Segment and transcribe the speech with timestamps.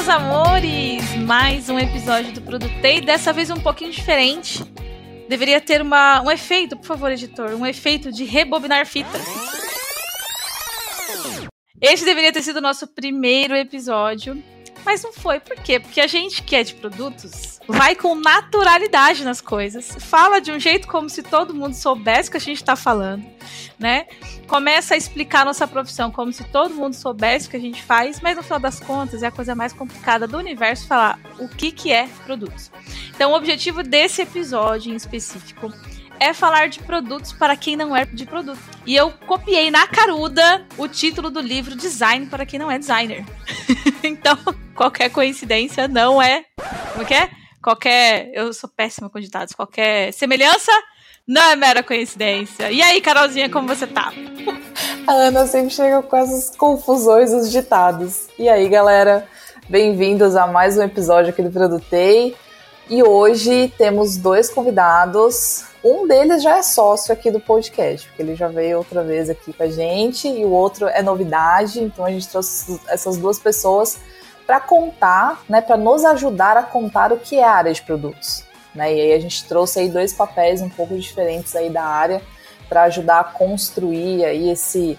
[0.00, 1.14] meus amores!
[1.26, 4.64] Mais um episódio do Produtei, dessa vez um pouquinho diferente.
[5.28, 9.20] Deveria ter uma, um efeito, por favor, editor, um efeito de rebobinar fita.
[11.82, 14.42] Este deveria ter sido o nosso primeiro episódio,
[14.84, 15.40] mas não foi.
[15.40, 15.78] Por quê?
[15.78, 20.58] Porque a gente que é de produtos vai com naturalidade nas coisas, fala de um
[20.58, 23.24] jeito como se todo mundo soubesse o que a gente está falando,
[23.78, 24.06] né?
[24.48, 27.82] Começa a explicar a nossa profissão como se todo mundo soubesse o que a gente
[27.82, 31.48] faz, mas no final das contas é a coisa mais complicada do universo falar o
[31.48, 32.70] que, que é produtos.
[33.14, 35.72] Então, o objetivo desse episódio em específico
[36.20, 38.60] é falar de produtos para quem não é de produto.
[38.84, 43.24] E eu copiei na caruda o título do livro Design para quem não é designer.
[44.04, 44.36] então,
[44.74, 46.44] qualquer coincidência não é.
[46.92, 47.30] Como é que é?
[47.62, 48.30] Qualquer.
[48.34, 49.54] Eu sou péssima com ditados.
[49.54, 50.70] Qualquer semelhança
[51.26, 52.70] não é mera coincidência.
[52.70, 54.12] E aí, Carolzinha, como você tá?
[55.08, 58.28] A Ana sempre chega com essas confusões dos ditados.
[58.38, 59.26] E aí, galera?
[59.68, 62.36] Bem-vindos a mais um episódio aqui do Produtei.
[62.90, 65.69] E hoje temos dois convidados.
[65.82, 69.52] Um deles já é sócio aqui do podcast, porque ele já veio outra vez aqui
[69.52, 73.98] com a gente, e o outro é novidade, então a gente trouxe essas duas pessoas
[74.46, 78.44] para contar, né, para nos ajudar a contar o que é a área de produtos.
[78.74, 78.94] Né?
[78.94, 82.20] E aí a gente trouxe aí dois papéis um pouco diferentes aí da área
[82.68, 84.98] para ajudar a construir aí esse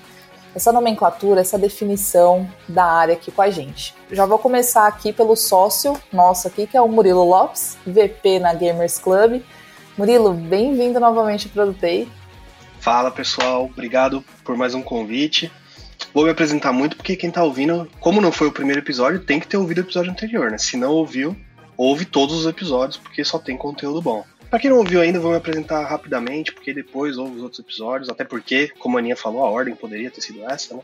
[0.54, 3.96] essa nomenclatura, essa definição da área aqui com a gente.
[4.12, 8.54] Já vou começar aqui pelo sócio nosso aqui, que é o Murilo Lopes, VP na
[8.54, 9.42] Gamers Club.
[10.02, 12.10] Murilo, bem-vindo novamente ao Produtei.
[12.80, 15.52] Fala pessoal, obrigado por mais um convite.
[16.12, 19.40] Vou me apresentar muito porque quem tá ouvindo, como não foi o primeiro episódio, tem
[19.40, 20.58] que ter ouvido o episódio anterior, né?
[20.58, 21.38] Se não ouviu,
[21.78, 24.26] ouve todos os episódios porque só tem conteúdo bom.
[24.52, 28.10] Pra quem não ouviu ainda, vou me apresentar rapidamente, porque depois ouve os outros episódios,
[28.10, 30.82] até porque, como a Aninha falou, a ordem poderia ter sido essa, né?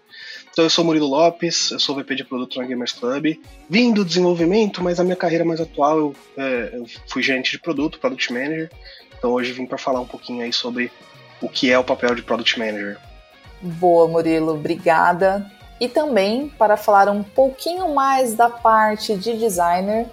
[0.50, 3.38] Então eu sou Murilo Lopes, eu sou VP de produto na Gamers Club.
[3.70, 7.60] Vim do desenvolvimento, mas a minha carreira mais atual eu, é, eu fui gerente de
[7.60, 8.72] produto, Product Manager.
[9.18, 10.92] Então hoje vim para falar um pouquinho aí sobre
[11.42, 12.98] o que é o papel de Product Manager.
[13.62, 15.50] Boa, Murilo, obrigada.
[15.80, 20.08] E também, para falar um pouquinho mais da parte de designer,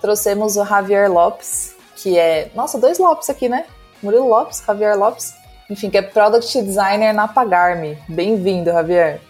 [0.00, 2.50] trouxemos o Javier Lopes, que é.
[2.54, 3.66] Nossa, dois Lopes aqui, né?
[4.02, 5.34] Murilo Lopes, Javier Lopes.
[5.68, 7.96] Enfim, que é Product Designer na Pagarme.
[8.08, 9.20] Bem-vindo, Javier.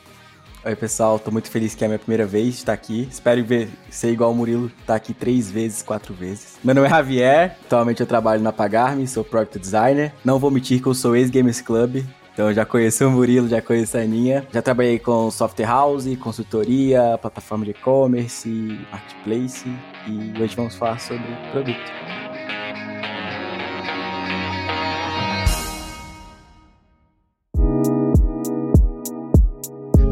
[0.63, 3.09] Oi, pessoal, tô muito feliz que é a minha primeira vez de estar aqui.
[3.11, 6.59] Espero ver, ser igual o Murilo, estar tá aqui três vezes, quatro vezes.
[6.63, 10.13] Meu nome é Javier, atualmente eu trabalho na Pagarme, sou Product Designer.
[10.23, 13.97] Não vou mentir que eu sou ex-Gamers Club, então já conheço o Murilo, já conheço
[13.97, 14.47] a Aninha.
[14.53, 19.67] Já trabalhei com software house, consultoria, plataforma de e-commerce, marketplace
[20.07, 22.20] e hoje vamos falar sobre produto.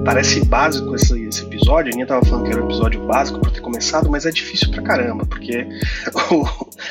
[0.08, 1.90] Parece básico esse, esse, episódio.
[1.90, 4.70] A Aninha tava falando que era um episódio básico para ter começado, mas é difícil
[4.70, 5.68] pra caramba, porque
[6.32, 6.46] o,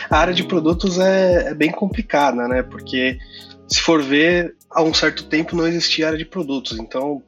[0.08, 2.62] a área de produtos é, é, bem complicada, né?
[2.62, 3.18] Porque
[3.68, 6.78] se for ver, há um certo tempo não existia área de produtos.
[6.78, 7.24] Então,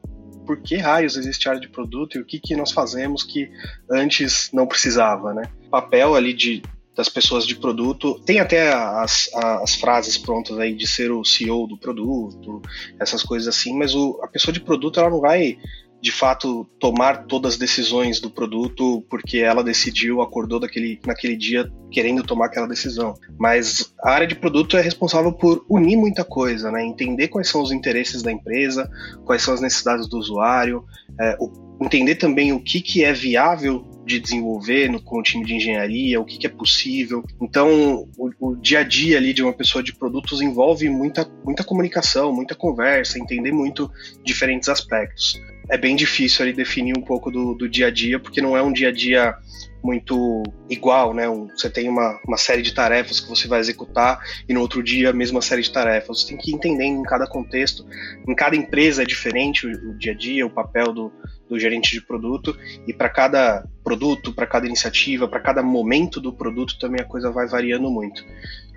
[0.46, 3.50] por que raios existe área de produto e o que, que nós fazemos que
[3.90, 5.42] antes não precisava, né?
[5.72, 6.62] Papel ali de
[6.96, 8.20] das pessoas de produto.
[8.24, 12.60] Tem até as, as frases prontas aí de ser o CEO do produto,
[12.98, 15.56] essas coisas assim, mas o, a pessoa de produto ela não vai
[16.00, 21.70] de fato tomar todas as decisões do produto porque ela decidiu, acordou daquele, naquele dia
[21.90, 23.14] querendo tomar aquela decisão.
[23.38, 26.82] Mas a área de produto é responsável por unir muita coisa, né?
[26.82, 28.90] Entender quais são os interesses da empresa,
[29.26, 30.84] quais são as necessidades do usuário,
[31.20, 35.44] é, o, entender também o que, que é viável de desenvolver no, com o time
[35.44, 37.24] de engenharia, o que, que é possível.
[37.40, 41.62] Então, o, o, dia a dia ali de uma pessoa de produtos envolve muita, muita
[41.62, 43.90] comunicação, muita conversa, entender muito
[44.24, 45.40] diferentes aspectos.
[45.68, 48.62] É bem difícil ali definir um pouco do, do dia a dia, porque não é
[48.62, 49.36] um dia a dia
[49.82, 51.28] muito igual, né?
[51.28, 54.82] Um, você tem uma, uma série de tarefas que você vai executar e no outro
[54.82, 56.20] dia a mesma série de tarefas.
[56.20, 57.86] Você tem que ir entendendo em cada contexto,
[58.26, 61.12] em cada empresa é diferente o, o dia a dia, o papel do,
[61.50, 62.56] do gerente de produto
[62.86, 67.30] e para cada produto, para cada iniciativa, para cada momento do produto também a coisa
[67.30, 68.24] vai variando muito.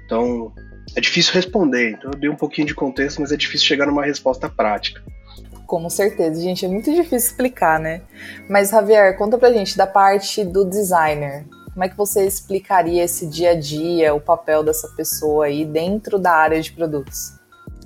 [0.05, 0.51] Então
[0.95, 1.91] é difícil responder.
[1.91, 5.03] Então eu dei um pouquinho de contexto, mas é difícil chegar numa resposta prática.
[5.67, 8.01] Com certeza, gente, é muito difícil explicar, né?
[8.49, 11.45] Mas, Javier, conta pra gente da parte do designer.
[11.71, 16.19] Como é que você explicaria esse dia a dia, o papel dessa pessoa aí dentro
[16.19, 17.39] da área de produtos?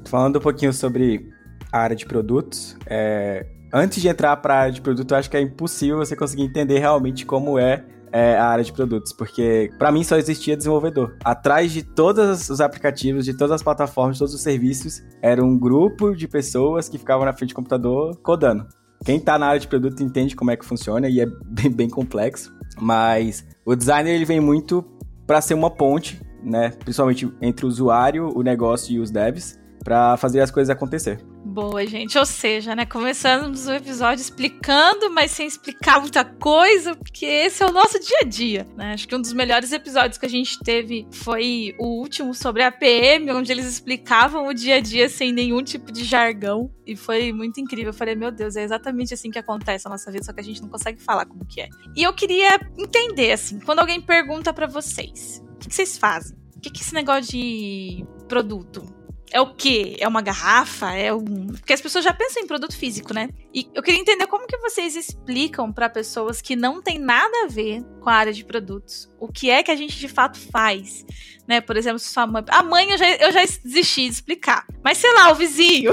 [0.05, 1.29] Falando um pouquinho sobre
[1.71, 3.45] a área de produtos, é...
[3.73, 6.43] antes de entrar para a área de produto, eu acho que é impossível você conseguir
[6.43, 11.15] entender realmente como é é, a área de produtos, porque para mim só existia desenvolvedor.
[11.23, 16.15] Atrás de todos os aplicativos, de todas as plataformas, todos os serviços, era um grupo
[16.15, 18.67] de pessoas que ficavam na frente do computador codando.
[19.05, 21.89] Quem tá na área de produto entende como é que funciona e é bem, bem
[21.89, 22.55] complexo.
[22.79, 24.83] Mas o designer ele vem muito
[25.25, 26.69] para ser uma ponte, né?
[26.79, 31.17] Principalmente entre o usuário, o negócio e os devs, para fazer as coisas acontecer.
[31.45, 32.17] Boa, gente.
[32.17, 32.85] Ou seja, né?
[32.85, 38.17] Começamos o episódio explicando, mas sem explicar muita coisa, porque esse é o nosso dia
[38.21, 38.91] a dia, né?
[38.91, 42.71] Acho que um dos melhores episódios que a gente teve foi o último sobre a
[42.71, 46.69] PM, onde eles explicavam o dia a dia sem nenhum tipo de jargão.
[46.85, 47.91] E foi muito incrível.
[47.91, 50.43] Eu falei, meu Deus, é exatamente assim que acontece na nossa vida, só que a
[50.43, 51.69] gente não consegue falar como que é.
[51.95, 56.37] E eu queria entender, assim, quando alguém pergunta para vocês, o que, que vocês fazem?
[56.57, 58.96] O que, que esse negócio de produto?
[59.31, 59.97] É o quê?
[59.99, 60.93] É uma garrafa?
[60.93, 61.47] É um.
[61.47, 63.29] Porque as pessoas já pensam em produto físico, né?
[63.53, 67.47] E eu queria entender como que vocês explicam para pessoas que não tem nada a
[67.47, 71.05] ver com a área de produtos o que é que a gente de fato faz.
[71.47, 71.61] Né?
[71.61, 72.43] Por exemplo, se sua mãe.
[72.49, 74.65] A mãe eu já, eu já desisti de explicar.
[74.83, 75.91] Mas sei lá, o vizinho.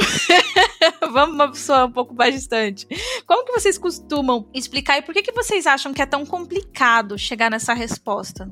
[1.12, 2.86] Vamos uma pessoa um pouco mais distante.
[3.26, 7.18] Como que vocês costumam explicar e por que, que vocês acham que é tão complicado
[7.18, 8.50] chegar nessa resposta?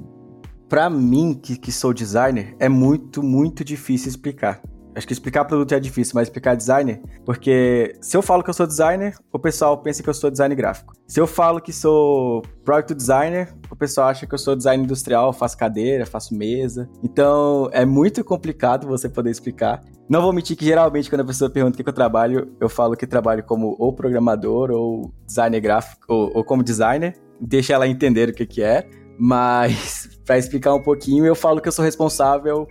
[0.68, 4.62] Para mim, que, que sou designer, é muito, muito difícil explicar.
[4.94, 8.54] Acho que explicar produto é difícil, mas explicar designer, porque se eu falo que eu
[8.54, 10.94] sou designer, o pessoal pensa que eu sou design gráfico.
[11.06, 15.32] Se eu falo que sou product designer, o pessoal acha que eu sou design industrial,
[15.32, 16.88] faço cadeira, faço mesa.
[17.02, 19.80] Então é muito complicado você poder explicar.
[20.08, 22.68] Não vou mentir que geralmente quando a pessoa pergunta o que, que eu trabalho, eu
[22.68, 27.14] falo que trabalho como ou programador ou designer gráfico ou, ou como designer.
[27.40, 28.86] Deixa ela entender o que, que é.
[29.18, 32.66] Mas para explicar um pouquinho, eu falo que eu sou responsável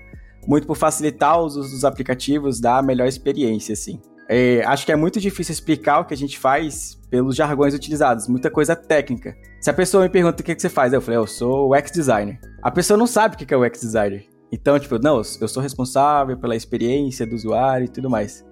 [0.47, 3.99] muito por facilitar o uso dos aplicativos, dar a melhor experiência, assim.
[4.29, 8.29] É, acho que é muito difícil explicar o que a gente faz pelos jargões utilizados,
[8.29, 9.35] muita coisa técnica.
[9.59, 11.75] Se a pessoa me pergunta o que, que você faz, eu falei, eu sou o
[11.75, 12.39] UX designer.
[12.61, 14.25] A pessoa não sabe o que é o UX designer.
[14.51, 18.45] Então, tipo, não, eu sou responsável pela experiência do usuário e tudo mais.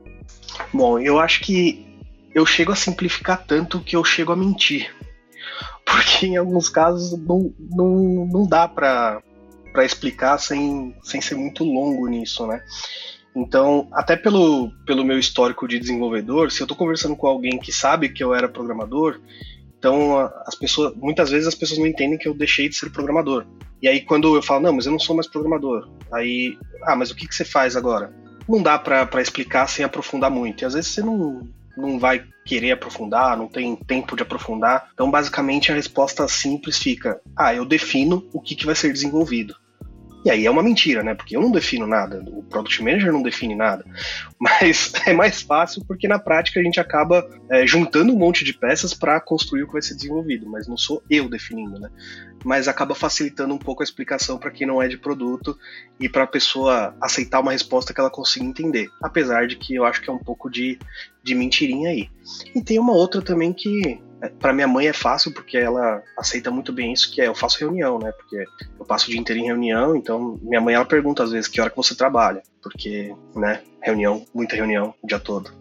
[0.74, 1.97] Bom, eu acho que
[2.33, 4.94] eu chego a simplificar tanto que eu chego a mentir.
[5.85, 9.21] Porque em alguns casos não, não, não dá para
[9.71, 12.62] para explicar sem, sem ser muito longo nisso, né?
[13.36, 17.71] Então, até pelo, pelo meu histórico de desenvolvedor, se eu estou conversando com alguém que
[17.71, 19.19] sabe que eu era programador,
[19.77, 23.45] então as pessoas, muitas vezes as pessoas não entendem que eu deixei de ser programador.
[23.81, 27.12] E aí quando eu falo, não, mas eu não sou mais programador, aí, ah, mas
[27.12, 28.13] o que, que você faz agora?
[28.48, 30.63] Não dá para explicar sem aprofundar muito.
[30.63, 34.89] E às vezes você não, não vai querer aprofundar, não tem tempo de aprofundar.
[34.92, 39.56] Então, basicamente, a resposta simples fica: ah, eu defino o que, que vai ser desenvolvido.
[40.24, 41.16] E aí é uma mentira, né?
[41.16, 43.86] Porque eu não defino nada, o Product Manager não define nada.
[44.39, 48.54] Mas é mais fácil porque na prática a gente acaba é, juntando um monte de
[48.54, 51.89] peças para construir o que vai ser desenvolvido, mas não sou eu definindo, né?
[52.45, 55.57] Mas acaba facilitando um pouco a explicação para quem não é de produto
[56.00, 58.89] e para a pessoa aceitar uma resposta que ela consiga entender.
[59.01, 60.80] Apesar de que eu acho que é um pouco de,
[61.21, 62.10] de mentirinha aí.
[62.56, 64.01] E tem uma outra também que
[64.39, 67.60] para minha mãe é fácil porque ela aceita muito bem isso, que é eu faço
[67.60, 68.12] reunião, né?
[68.12, 68.45] Porque
[68.80, 71.62] eu passo o dia inteiro em reunião, então minha mãe ela pergunta às vezes que
[71.62, 75.58] hora que você trabalha, porque, né, reunião, muita reunião o dia todo.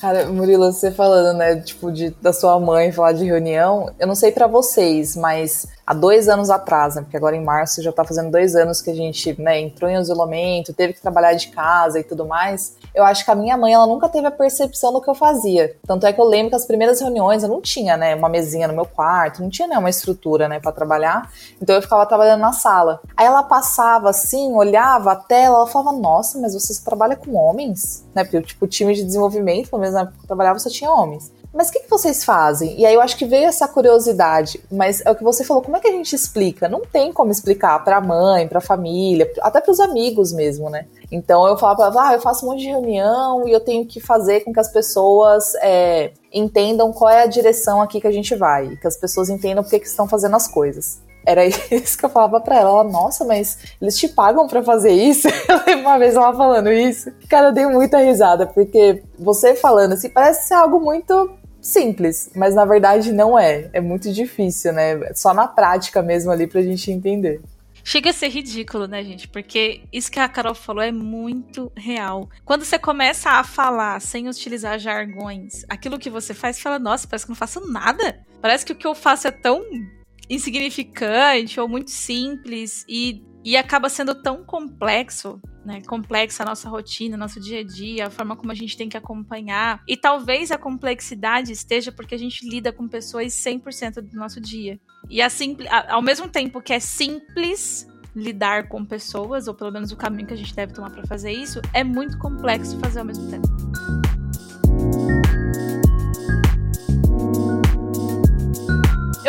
[0.00, 4.14] Cara, Murilo, você falando, né, tipo, de, da sua mãe falar de reunião, eu não
[4.14, 8.04] sei para vocês, mas há dois anos atrás, né, porque agora em março já tá
[8.04, 11.98] fazendo dois anos que a gente, né, entrou em isolamento, teve que trabalhar de casa
[11.98, 15.00] e tudo mais, eu acho que a minha mãe, ela nunca teve a percepção do
[15.00, 15.74] que eu fazia.
[15.84, 18.68] Tanto é que eu lembro que as primeiras reuniões eu não tinha, né, uma mesinha
[18.68, 21.28] no meu quarto, não tinha, né, uma estrutura, né, para trabalhar.
[21.60, 23.00] Então eu ficava trabalhando na sala.
[23.16, 28.04] Aí ela passava assim, olhava a tela, ela falava: "Nossa, mas você trabalha com homens?"
[28.14, 28.24] Né?
[28.24, 31.32] Porque tipo, time de desenvolvimento, pelo menos na época que eu trabalhava, só tinha homens
[31.52, 32.78] mas o que, que, vocês fazem?
[32.78, 35.76] E aí eu acho que veio essa curiosidade, mas é o que você falou, como
[35.76, 36.68] é que a gente explica?
[36.68, 40.68] Não tem como explicar para a mãe, para a família, até para os amigos mesmo,
[40.68, 40.86] né?
[41.10, 44.40] Então eu falava, ah, eu faço um monte de reunião e eu tenho que fazer
[44.40, 48.76] com que as pessoas é, entendam qual é a direção aqui que a gente vai,
[48.76, 51.00] que as pessoas entendam por que, estão fazendo as coisas.
[51.28, 52.70] Era isso que eu falava pra ela.
[52.70, 55.28] Ela, nossa, mas eles te pagam para fazer isso?
[55.46, 57.12] Eu lembro uma vez ela falando isso.
[57.28, 61.30] Cara, eu dei muita risada, porque você falando assim, parece ser algo muito
[61.60, 63.68] simples, mas na verdade não é.
[63.72, 64.98] É muito difícil, né?
[65.14, 67.40] Só na prática mesmo ali pra gente entender.
[67.84, 69.28] Chega a ser ridículo, né, gente?
[69.28, 72.28] Porque isso que a Carol falou é muito real.
[72.44, 77.06] Quando você começa a falar sem utilizar jargões, aquilo que você faz, você fala, nossa,
[77.06, 78.20] parece que não faço nada.
[78.40, 79.62] Parece que o que eu faço é tão
[80.28, 85.80] insignificante ou muito simples e, e acaba sendo tão complexo, né?
[85.86, 88.96] Complexa a nossa rotina, nosso dia a dia, a forma como a gente tem que
[88.96, 89.82] acompanhar.
[89.86, 94.78] E talvez a complexidade esteja porque a gente lida com pessoas 100% do nosso dia.
[95.08, 95.56] E assim,
[95.88, 100.34] ao mesmo tempo que é simples lidar com pessoas, ou pelo menos o caminho que
[100.34, 104.17] a gente deve tomar para fazer isso, é muito complexo fazer ao mesmo tempo.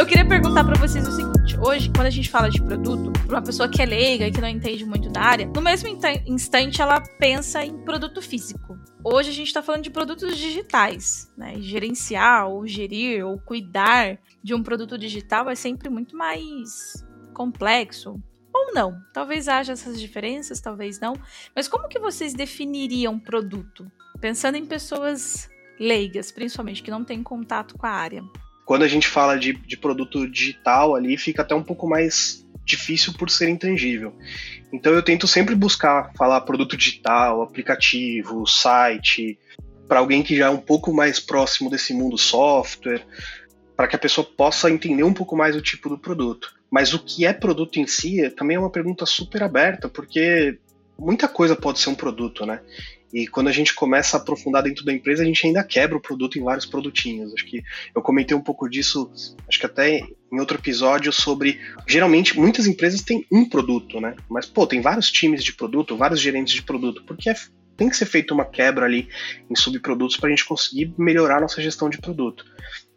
[0.05, 3.41] Queria perguntar para vocês o seguinte: hoje, quando a gente fala de produto, para uma
[3.41, 5.89] pessoa que é leiga e que não entende muito da área, no mesmo
[6.25, 8.79] instante ela pensa em produto físico.
[9.03, 11.55] Hoje a gente está falando de produtos digitais, né?
[11.59, 18.21] Gerenciar, ou gerir, ou cuidar de um produto digital é sempre muito mais complexo.
[18.53, 19.01] Ou não.
[19.13, 21.13] Talvez haja essas diferenças, talvez não.
[21.55, 23.91] Mas como que vocês definiriam produto?
[24.19, 28.23] Pensando em pessoas leigas, principalmente, que não têm contato com a área.
[28.69, 33.13] Quando a gente fala de, de produto digital ali, fica até um pouco mais difícil
[33.13, 34.13] por ser intangível.
[34.71, 39.39] Então eu tento sempre buscar falar produto digital, aplicativo, site,
[39.87, 43.03] para alguém que já é um pouco mais próximo desse mundo software,
[43.75, 46.53] para que a pessoa possa entender um pouco mais o tipo do produto.
[46.69, 50.59] Mas o que é produto em si também é uma pergunta super aberta, porque
[50.99, 52.61] muita coisa pode ser um produto, né?
[53.11, 56.01] E quando a gente começa a aprofundar dentro da empresa, a gente ainda quebra o
[56.01, 57.33] produto em vários produtinhos.
[57.33, 57.63] Acho que
[57.95, 59.11] eu comentei um pouco disso,
[59.47, 60.01] acho que até
[60.31, 61.59] em outro episódio, sobre.
[61.87, 64.15] Geralmente, muitas empresas têm um produto, né?
[64.29, 67.35] Mas, pô, tem vários times de produto, vários gerentes de produto, porque é,
[67.75, 69.07] tem que ser feita uma quebra ali
[69.49, 72.45] em subprodutos para a gente conseguir melhorar a nossa gestão de produto.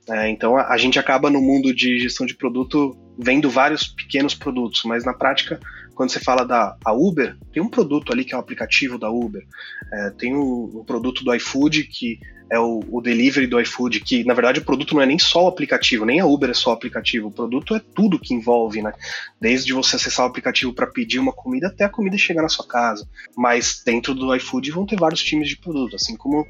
[0.08, 4.34] É, então a, a, gente acaba no mundo de gestão de produto vendo vários pequenos
[4.34, 5.60] produtos, mas na prática,
[6.02, 9.46] quando você fala da Uber, tem um produto ali que é o aplicativo da Uber,
[9.92, 12.18] é, tem um, um, produto do iFood que
[12.50, 15.44] é o, o, delivery do iFood, que na verdade o produto não é nem só
[15.44, 18.82] o aplicativo, nem a Uber é só o aplicativo, o produto é tudo que envolve,
[18.82, 18.92] né?
[19.40, 22.66] Desde você acessar o aplicativo para pedir uma comida até a comida chegar na sua
[22.66, 23.08] casa.
[23.36, 26.44] Mas dentro do iFood vão ter vários times de produto, assim como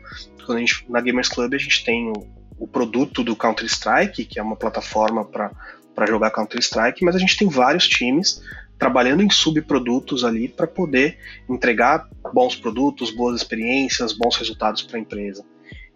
[0.47, 2.27] quando a gente, na Gamers Club a gente tem o,
[2.59, 7.51] o produto do Counter-Strike, que é uma plataforma para jogar Counter-Strike, mas a gente tem
[7.51, 8.41] vários times
[8.83, 11.17] trabalhando em subprodutos ali para poder
[11.49, 15.45] entregar bons produtos, boas experiências, bons resultados para a empresa.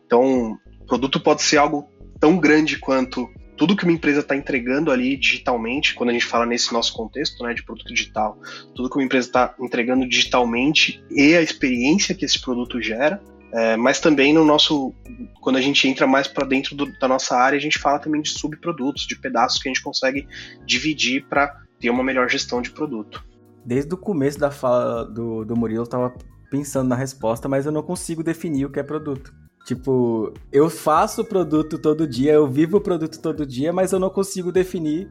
[0.06, 1.88] Então, produto pode ser algo
[2.20, 6.46] tão grande quanto tudo que uma empresa está entregando ali digitalmente, quando a gente fala
[6.46, 8.38] nesse nosso contexto né, de produto digital,
[8.72, 13.20] tudo que uma empresa está entregando digitalmente e a experiência que esse produto gera,
[13.52, 14.94] é, mas também no nosso,
[15.40, 18.22] quando a gente entra mais para dentro do, da nossa área, a gente fala também
[18.22, 20.28] de subprodutos, de pedaços que a gente consegue
[20.64, 23.24] dividir para ter uma melhor gestão de produto.
[23.64, 26.14] Desde o começo da fala do, do Murilo, eu estava
[26.50, 29.34] pensando na resposta, mas eu não consigo definir o que é produto.
[29.66, 34.08] Tipo, eu faço produto todo dia, eu vivo o produto todo dia, mas eu não
[34.08, 35.10] consigo definir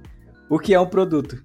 [0.49, 1.43] o que é um produto.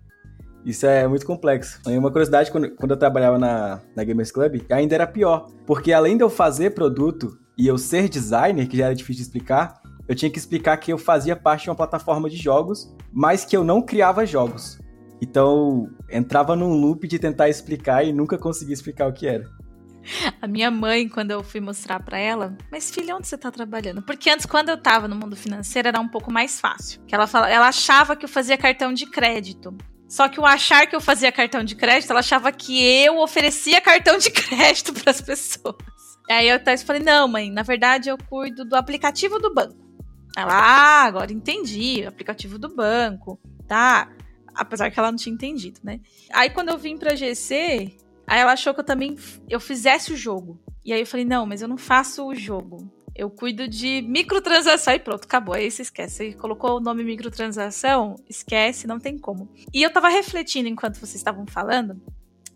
[0.64, 1.80] Isso é muito complexo.
[1.88, 5.46] E uma curiosidade, quando, quando eu trabalhava na, na Gamers Club, ainda era pior.
[5.66, 9.22] Porque além de eu fazer produto e eu ser designer, que já era difícil de
[9.22, 13.44] explicar, eu tinha que explicar que eu fazia parte de uma plataforma de jogos, mas
[13.44, 14.78] que eu não criava jogos.
[15.20, 19.44] Então, entrava num loop de tentar explicar e nunca conseguia explicar o que era.
[20.40, 24.02] A minha mãe, quando eu fui mostrar para ela, mas filha, onde você tá trabalhando?
[24.02, 27.02] Porque antes, quando eu tava no mundo financeiro, era um pouco mais fácil.
[27.06, 29.76] Que ela, fala, ela achava que eu fazia cartão de crédito.
[30.08, 33.80] Só que o achar que eu fazia cartão de crédito, ela achava que eu oferecia
[33.82, 35.76] cartão de crédito para as pessoas.
[36.28, 39.76] Aí eu até falei: não, mãe, na verdade eu cuido do aplicativo do banco.
[40.36, 44.08] Ela, ah, agora entendi, aplicativo do banco, tá?
[44.60, 46.00] Apesar que ela não tinha entendido, né?
[46.30, 49.16] Aí quando eu vim pra GC, aí ela achou que eu também
[49.48, 50.60] eu fizesse o jogo.
[50.84, 52.92] E aí eu falei: não, mas eu não faço o jogo.
[53.16, 55.54] Eu cuido de microtransação e pronto, acabou.
[55.54, 56.16] Aí você esquece.
[56.16, 59.48] Você colocou o nome microtransação, esquece, não tem como.
[59.72, 62.00] E eu tava refletindo enquanto vocês estavam falando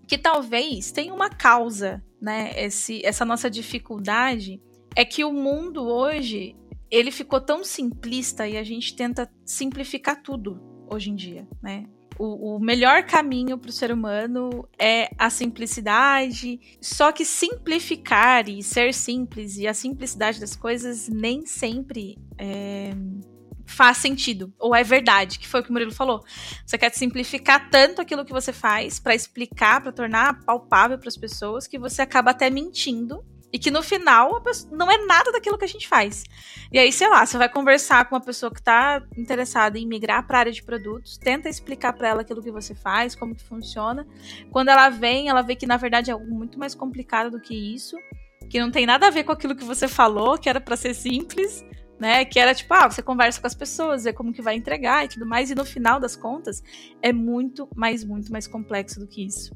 [0.06, 2.52] que talvez tenha uma causa, né?
[2.54, 4.60] Esse, essa nossa dificuldade
[4.94, 6.54] é que o mundo hoje
[6.90, 11.86] ele ficou tão simplista e a gente tenta simplificar tudo hoje em dia, né?
[12.18, 16.60] O, o melhor caminho para o ser humano é a simplicidade.
[16.80, 22.92] Só que simplificar e ser simples e a simplicidade das coisas nem sempre é,
[23.66, 26.22] faz sentido ou é verdade, que foi o que o Murilo falou.
[26.64, 31.16] Você quer simplificar tanto aquilo que você faz para explicar, para tornar palpável para as
[31.16, 34.42] pessoas que você acaba até mentindo e que no final
[34.72, 36.24] não é nada daquilo que a gente faz.
[36.72, 40.26] E aí, sei lá, você vai conversar com uma pessoa que está interessada em migrar
[40.26, 43.44] para a área de produtos, tenta explicar para ela aquilo que você faz, como que
[43.44, 44.04] funciona.
[44.50, 47.54] Quando ela vem, ela vê que na verdade é algo muito mais complicado do que
[47.54, 47.96] isso,
[48.50, 50.92] que não tem nada a ver com aquilo que você falou, que era para ser
[50.92, 51.64] simples,
[51.96, 52.24] né?
[52.24, 55.08] Que era tipo, ah, você conversa com as pessoas, vê como que vai entregar e
[55.08, 56.60] tudo mais, e no final das contas
[57.00, 59.54] é muito mais, muito mais complexo do que isso.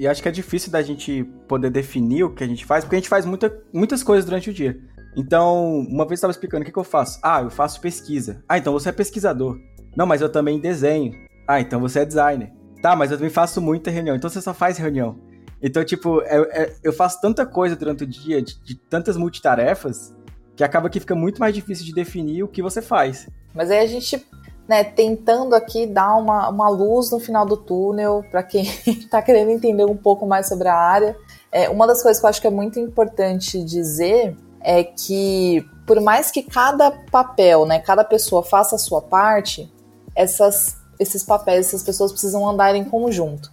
[0.00, 2.96] E acho que é difícil da gente poder definir o que a gente faz, porque
[2.96, 4.80] a gente faz muita, muitas coisas durante o dia.
[5.14, 7.20] Então, uma vez estava explicando o que, que eu faço.
[7.22, 8.42] Ah, eu faço pesquisa.
[8.48, 9.58] Ah, então você é pesquisador.
[9.94, 11.12] Não, mas eu também desenho.
[11.46, 12.50] Ah, então você é designer.
[12.80, 14.16] Tá, mas eu também faço muita reunião.
[14.16, 15.20] Então você só faz reunião.
[15.60, 20.16] Então, tipo, é, é, eu faço tanta coisa durante o dia, de, de tantas multitarefas,
[20.56, 23.28] que acaba que fica muito mais difícil de definir o que você faz.
[23.52, 24.26] Mas aí a gente
[24.70, 29.50] né, tentando aqui dar uma, uma luz no final do túnel para quem está querendo
[29.50, 31.16] entender um pouco mais sobre a área.
[31.50, 36.00] É, uma das coisas que eu acho que é muito importante dizer é que, por
[36.00, 39.68] mais que cada papel, né, cada pessoa faça a sua parte,
[40.14, 43.50] essas, esses papéis, essas pessoas precisam andar em conjunto.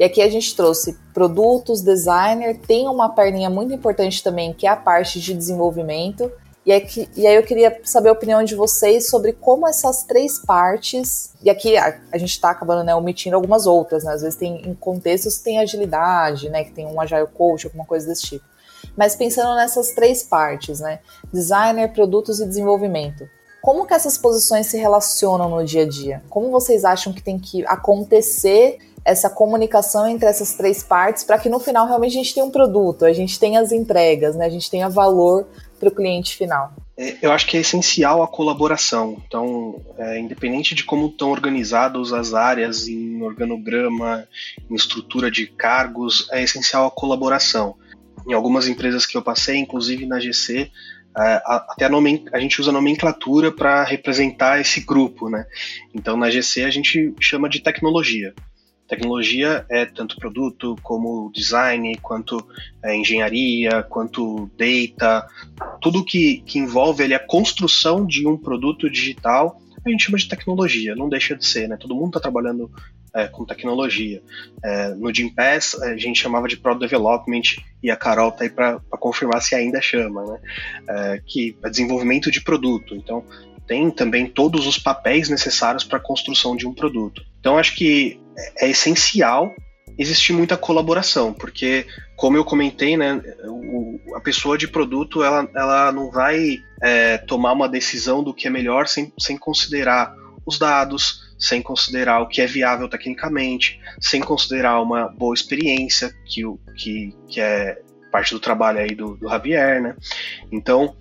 [0.00, 4.70] E aqui a gente trouxe produtos, designer, tem uma perninha muito importante também, que é
[4.70, 6.28] a parte de desenvolvimento.
[6.66, 11.32] E, e aí eu queria saber a opinião de vocês sobre como essas três partes,
[11.40, 14.12] e aqui a, a gente está acabando né, omitindo algumas outras, né?
[14.12, 16.64] Às vezes tem em contextos que tem agilidade, né?
[16.64, 18.44] Que tem um agile coach, alguma coisa desse tipo.
[18.96, 20.98] Mas pensando nessas três partes, né?
[21.32, 23.28] Designer, produtos e desenvolvimento.
[23.62, 26.22] Como que essas posições se relacionam no dia a dia?
[26.28, 31.48] Como vocês acham que tem que acontecer essa comunicação entre essas três partes para que
[31.48, 34.46] no final realmente a gente tenha um produto, a gente tenha as entregas, né?
[34.46, 35.46] A gente tenha valor
[35.78, 36.74] para o cliente final.
[36.96, 39.22] É, eu acho que é essencial a colaboração.
[39.26, 44.26] Então, é, independente de como estão organizadas as áreas em organograma,
[44.70, 47.76] em estrutura de cargos, é essencial a colaboração.
[48.26, 50.70] Em algumas empresas que eu passei, inclusive na GC,
[51.18, 51.90] é, até a,
[52.32, 55.46] a, gente usa nomenclatura para representar esse grupo, né?
[55.94, 58.34] Então, na GC a gente chama de tecnologia.
[58.88, 62.46] Tecnologia é tanto produto como design, quanto
[62.82, 65.26] é, engenharia, quanto data,
[65.80, 70.28] tudo que, que envolve ali, a construção de um produto digital, a gente chama de
[70.28, 71.76] tecnologia, não deixa de ser, né?
[71.76, 72.70] Todo mundo está trabalhando
[73.14, 74.22] é, com tecnologia.
[74.62, 77.42] É, no Gimpass a gente chamava de Product Development
[77.82, 80.38] e a Carol está aí para confirmar se ainda chama, né?
[80.88, 82.94] É, que é desenvolvimento de produto.
[82.94, 83.24] Então
[83.66, 87.22] tem também todos os papéis necessários para a construção de um produto.
[87.40, 88.20] Então acho que
[88.58, 89.54] é essencial
[89.98, 95.92] existir muita colaboração, porque como eu comentei, né, o, a pessoa de produto ela, ela
[95.92, 101.34] não vai é, tomar uma decisão do que é melhor sem, sem considerar os dados,
[101.38, 106.42] sem considerar o que é viável tecnicamente, sem considerar uma boa experiência, que,
[106.76, 107.78] que, que é
[108.12, 109.96] parte do trabalho aí do, do Javier, né?
[110.50, 110.96] Então,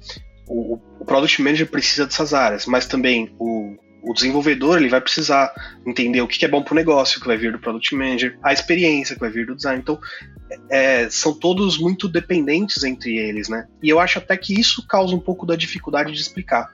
[0.47, 5.51] o, o Product Manager precisa dessas áreas, mas também o, o desenvolvedor ele vai precisar
[5.85, 8.53] entender o que é bom para o negócio, que vai vir do Product Manager, a
[8.53, 9.81] experiência que vai vir do design.
[9.81, 9.99] Então,
[10.69, 13.67] é, são todos muito dependentes entre eles, né?
[13.81, 16.69] E eu acho até que isso causa um pouco da dificuldade de explicar.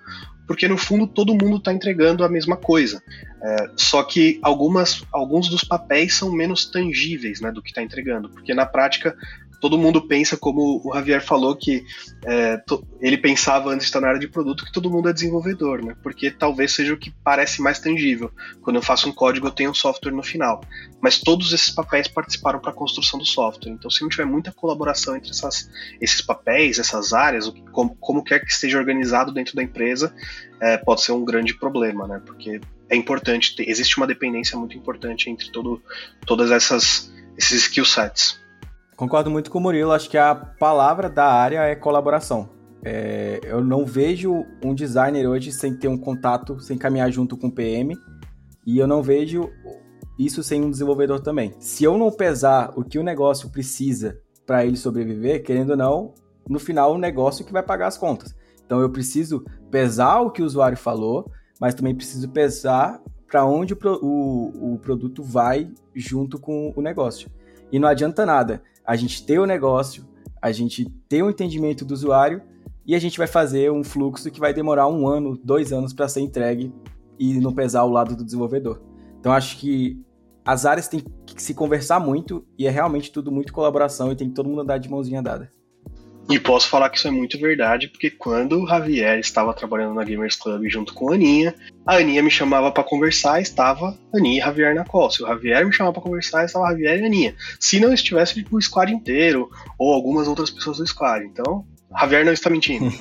[0.45, 3.01] Porque no fundo todo mundo está entregando a mesma coisa.
[3.41, 8.29] É, só que algumas, alguns dos papéis são menos tangíveis né, do que está entregando.
[8.29, 9.15] Porque na prática
[9.62, 11.86] todo mundo pensa, como o Javier falou, que
[12.26, 15.13] é, to, ele pensava antes de estar na área de produto que todo mundo é
[15.13, 15.95] desenvolvedor, né?
[16.02, 18.32] Porque talvez seja o que parece mais tangível.
[18.63, 20.62] Quando eu faço um código, eu tenho um software no final.
[21.00, 23.71] Mas todos esses papéis participaram para a construção do software.
[23.71, 25.69] Então, se não tiver muita colaboração entre essas,
[26.02, 30.13] esses papéis, essas áreas, como, como quer que esteja organizado dentro da empresa,
[30.60, 32.19] é, pode ser um grande problema, né?
[32.26, 35.82] Porque é importante, existe uma dependência muito importante entre todo,
[36.26, 38.40] todas essas esses skill sets.
[39.02, 42.48] Concordo muito com o Murilo, acho que a palavra da área é colaboração.
[42.84, 47.48] É, eu não vejo um designer hoje sem ter um contato, sem caminhar junto com
[47.48, 47.98] o PM,
[48.64, 49.50] e eu não vejo
[50.20, 51.52] isso sem um desenvolvedor também.
[51.60, 56.14] Se eu não pesar o que o negócio precisa para ele sobreviver, querendo ou não,
[56.48, 58.36] no final o negócio que vai pagar as contas.
[58.64, 61.28] Então eu preciso pesar o que o usuário falou,
[61.60, 67.32] mas também preciso pesar para onde o, o, o produto vai junto com o negócio.
[67.72, 70.06] E não adianta nada a gente ter o negócio,
[70.41, 72.41] a gente ter o entendimento do usuário
[72.86, 76.08] e a gente vai fazer um fluxo que vai demorar um ano, dois anos para
[76.08, 76.74] ser entregue
[77.20, 78.82] e não pesar o lado do desenvolvedor.
[79.20, 80.00] Então acho que
[80.44, 84.28] as áreas têm que se conversar muito e é realmente tudo muito colaboração e tem
[84.28, 85.52] que todo mundo andar de mãozinha dada.
[86.30, 90.04] E posso falar que isso é muito verdade, porque quando o Javier estava trabalhando na
[90.04, 91.54] Gamers Club junto com a Aninha,
[91.86, 95.10] a Aninha me chamava para conversar, estava Aninha e Javier na call.
[95.10, 97.36] Se o Javier me chamava para conversar, estava Javier e Aninha.
[97.60, 101.26] Se não estivesse o squad inteiro, ou algumas outras pessoas do squad.
[101.26, 101.65] Então,
[102.00, 102.91] Javier não está mentindo.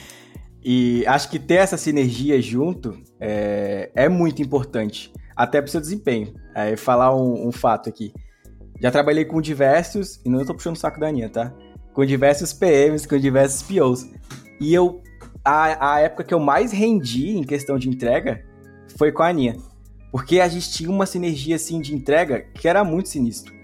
[0.62, 5.80] e acho que ter essa sinergia junto é, é muito importante, até para o seu
[5.80, 6.34] desempenho.
[6.54, 8.12] É, falar um, um fato aqui.
[8.80, 11.52] Já trabalhei com diversos, e não estou puxando o saco da Aninha, tá?
[11.92, 14.08] com diversos PMs, com diversos POs.
[14.60, 15.02] E eu,
[15.44, 18.44] a, a época que eu mais rendi em questão de entrega
[18.96, 19.56] foi com a Aninha.
[20.12, 23.54] Porque a gente tinha uma sinergia assim de entrega que era muito sinistro.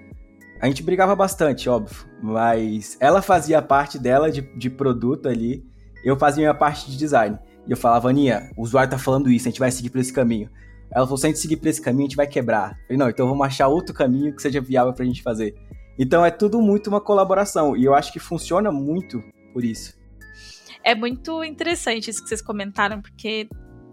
[0.61, 5.63] A gente brigava bastante, óbvio, mas ela fazia parte dela de, de produto ali,
[6.03, 7.39] eu fazia minha parte de design.
[7.67, 10.13] E eu falava, Aninha, o usuário tá falando isso, a gente vai seguir por esse
[10.13, 10.49] caminho.
[10.91, 12.71] Ela falou, se a gente seguir por esse caminho, a gente vai quebrar.
[12.71, 15.55] Eu falei, não, então vamos achar outro caminho que seja viável pra gente fazer.
[15.99, 19.96] Então é tudo muito uma colaboração e eu acho que funciona muito por isso.
[20.87, 23.49] É muito interessante isso que vocês comentaram, porque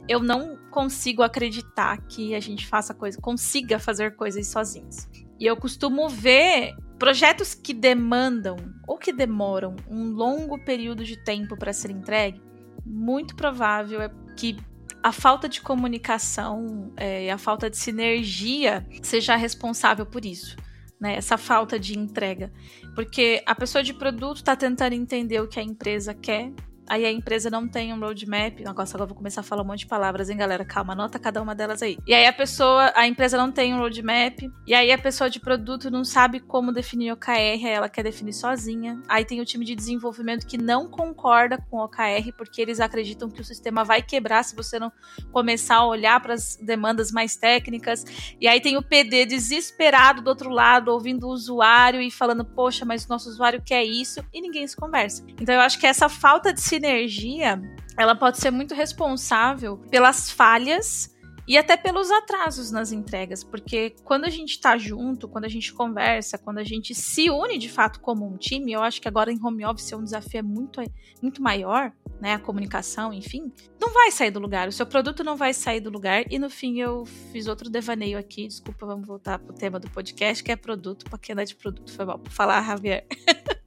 [0.08, 5.08] eu não consigo acreditar que a gente faça coisa, consiga fazer coisas sozinhos.
[5.40, 11.58] E eu costumo ver projetos que demandam ou que demoram um longo período de tempo
[11.58, 12.40] para ser entregue.
[12.86, 14.56] Muito provável é que
[15.02, 20.56] a falta de comunicação é, e a falta de sinergia seja responsável por isso.
[21.02, 22.54] Né, essa falta de entrega.
[22.94, 26.54] Porque a pessoa de produto está tentando entender o que a empresa quer,
[26.88, 28.60] Aí a empresa não tem um roadmap.
[28.62, 30.65] Nossa, agora vou começar a falar um monte de palavras, hein, galera?
[30.65, 31.98] Calma, anota cada uma delas aí.
[32.06, 34.39] E aí a pessoa, a empresa não tem um roadmap.
[34.67, 39.02] E aí a pessoa de produto não sabe como definir OKR, ela quer definir sozinha.
[39.08, 43.41] Aí tem o time de desenvolvimento que não concorda com OKR, porque eles acreditam que
[43.41, 44.91] o sistema vai quebrar se você não
[45.32, 48.06] começar a olhar para as demandas mais técnicas.
[48.39, 52.86] E aí tem o PD desesperado do outro lado, ouvindo o usuário e falando, poxa,
[52.86, 55.24] mas o nosso usuário quer isso, e ninguém se conversa.
[55.39, 57.62] Então eu acho que essa falta de sinergia,
[57.96, 61.14] ela pode ser muito responsável pelas falhas
[61.48, 65.74] e até pelos atrasos nas entregas, porque quando a gente tá junto, quando a gente
[65.74, 69.32] conversa, quando a gente se une de fato como um time, eu acho que agora
[69.32, 70.82] em home office é um desafio muito,
[71.22, 72.34] muito maior, né?
[72.34, 75.90] A comunicação, enfim, não vai sair do lugar, o seu produto não vai sair do
[75.90, 76.24] lugar.
[76.32, 80.42] E no fim eu fiz outro devaneio aqui, desculpa, vamos voltar pro tema do podcast,
[80.42, 83.06] que é produto, não é de produto, foi mal falar, Javier.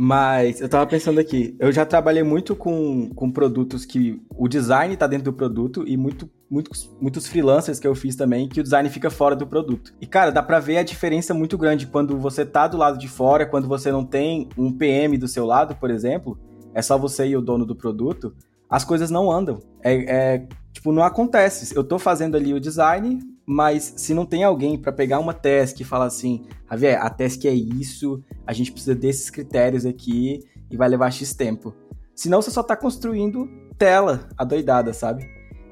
[0.00, 4.96] Mas eu tava pensando aqui, eu já trabalhei muito com, com produtos que o design
[4.96, 8.62] tá dentro do produto e muito, muitos, muitos freelancers que eu fiz também que o
[8.62, 9.92] design fica fora do produto.
[10.00, 13.08] E cara, dá pra ver a diferença muito grande quando você tá do lado de
[13.08, 16.38] fora, quando você não tem um PM do seu lado, por exemplo,
[16.72, 18.32] é só você e o dono do produto,
[18.70, 19.58] as coisas não andam.
[19.82, 21.74] É, é tipo, não acontece.
[21.76, 23.18] Eu tô fazendo ali o design,
[23.50, 27.46] mas se não tem alguém para pegar uma task e falar assim, Javier, a task
[27.46, 31.74] é isso, a gente precisa desses critérios aqui e vai levar X tempo.
[32.14, 35.26] Senão você só tá construindo tela adoidada, sabe?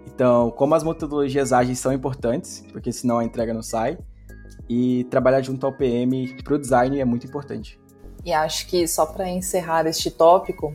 [0.06, 3.98] Então, como as metodologias ágeis são importantes, porque senão a entrega não sai,
[4.70, 7.78] e trabalhar junto ao PM pro design é muito importante.
[8.24, 10.74] E acho que só para encerrar este tópico,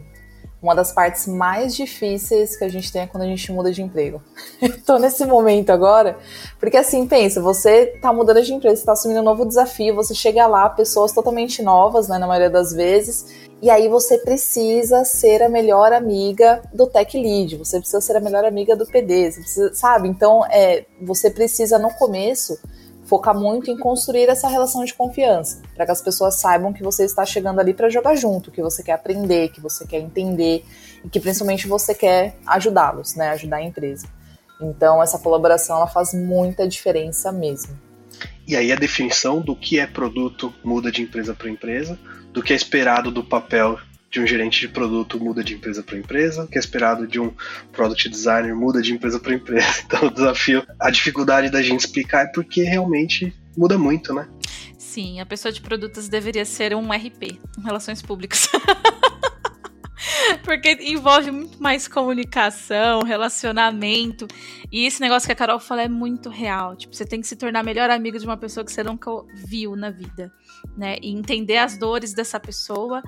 [0.61, 3.81] uma das partes mais difíceis que a gente tem é quando a gente muda de
[3.81, 4.21] emprego.
[4.61, 6.17] Estou nesse momento agora,
[6.59, 10.13] porque assim, pensa, você está mudando de emprego, você está assumindo um novo desafio, você
[10.13, 13.25] chega lá, pessoas totalmente novas, né, na maioria das vezes,
[13.61, 18.19] e aí você precisa ser a melhor amiga do tech lead, você precisa ser a
[18.19, 20.07] melhor amiga do PD, você precisa, sabe?
[20.07, 22.59] Então, é, você precisa no começo
[23.11, 27.03] focar muito em construir essa relação de confiança, para que as pessoas saibam que você
[27.03, 30.63] está chegando ali para jogar junto, que você quer aprender, que você quer entender
[31.03, 34.07] e que principalmente você quer ajudá-los, né, ajudar a empresa.
[34.61, 37.77] Então essa colaboração ela faz muita diferença mesmo.
[38.47, 41.99] E aí a definição do que é produto muda de empresa para empresa,
[42.31, 43.77] do que é esperado do papel
[44.11, 47.17] de um gerente de produto muda de empresa para empresa, o que é esperado de
[47.17, 47.33] um
[47.71, 49.61] product designer muda de empresa para empresa.
[49.91, 54.27] Então o desafio, a dificuldade da gente explicar é porque realmente muda muito, né?
[54.77, 58.49] Sim, a pessoa de produtos deveria ser um RP, Relações Públicas.
[60.43, 64.27] Porque envolve muito mais comunicação, relacionamento.
[64.71, 66.75] E esse negócio que a Carol fala é muito real.
[66.75, 69.75] Tipo, você tem que se tornar melhor amigo de uma pessoa que você nunca viu
[69.75, 70.31] na vida,
[70.77, 70.97] né?
[71.01, 73.01] E entender as dores dessa pessoa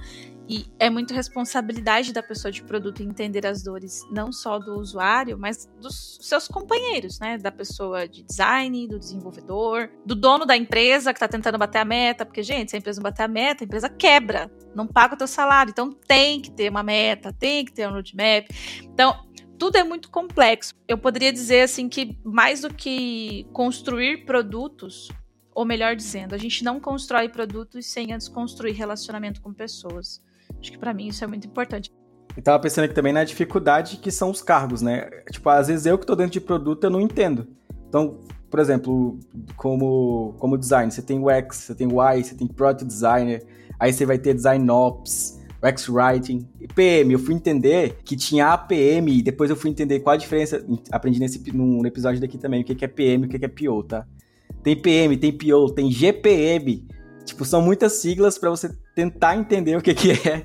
[0.47, 5.37] e é muito responsabilidade da pessoa de produto entender as dores, não só do usuário,
[5.37, 7.37] mas dos seus companheiros, né?
[7.37, 11.85] Da pessoa de design, do desenvolvedor, do dono da empresa que está tentando bater a
[11.85, 12.25] meta.
[12.25, 15.17] Porque, gente, se a empresa não bater a meta, a empresa quebra, não paga o
[15.17, 15.71] teu salário.
[15.71, 18.45] Então tem que ter uma meta, tem que ter um roadmap.
[18.83, 19.25] Então,
[19.57, 20.73] tudo é muito complexo.
[20.85, 25.07] Eu poderia dizer assim que mais do que construir produtos,
[25.55, 30.21] ou melhor dizendo, a gente não constrói produtos sem antes construir relacionamento com pessoas.
[30.63, 31.91] Acho que para mim isso é muito importante.
[32.37, 35.09] Eu tava pensando aqui também na dificuldade que são os cargos, né?
[35.29, 37.45] Tipo, às vezes eu que tô dentro de produto eu não entendo.
[37.89, 39.19] Então, por exemplo,
[39.57, 43.45] como, como design, você tem o X, você tem o Y, você tem Product Designer,
[43.77, 47.11] aí você vai ter Design Ops, UX Writing, PM.
[47.11, 50.65] Eu fui entender que tinha APM e depois eu fui entender qual a diferença.
[50.91, 53.83] Aprendi nesse num episódio daqui também o que é PM e o que é PO,
[53.83, 54.07] tá?
[54.63, 56.87] Tem PM, tem PO, tem GPM.
[57.25, 60.43] Tipo, são muitas siglas para você tentar entender o que, que é,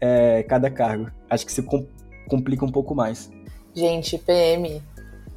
[0.00, 1.10] é cada cargo.
[1.28, 1.86] Acho que se com,
[2.28, 3.30] complica um pouco mais.
[3.74, 4.82] Gente, PM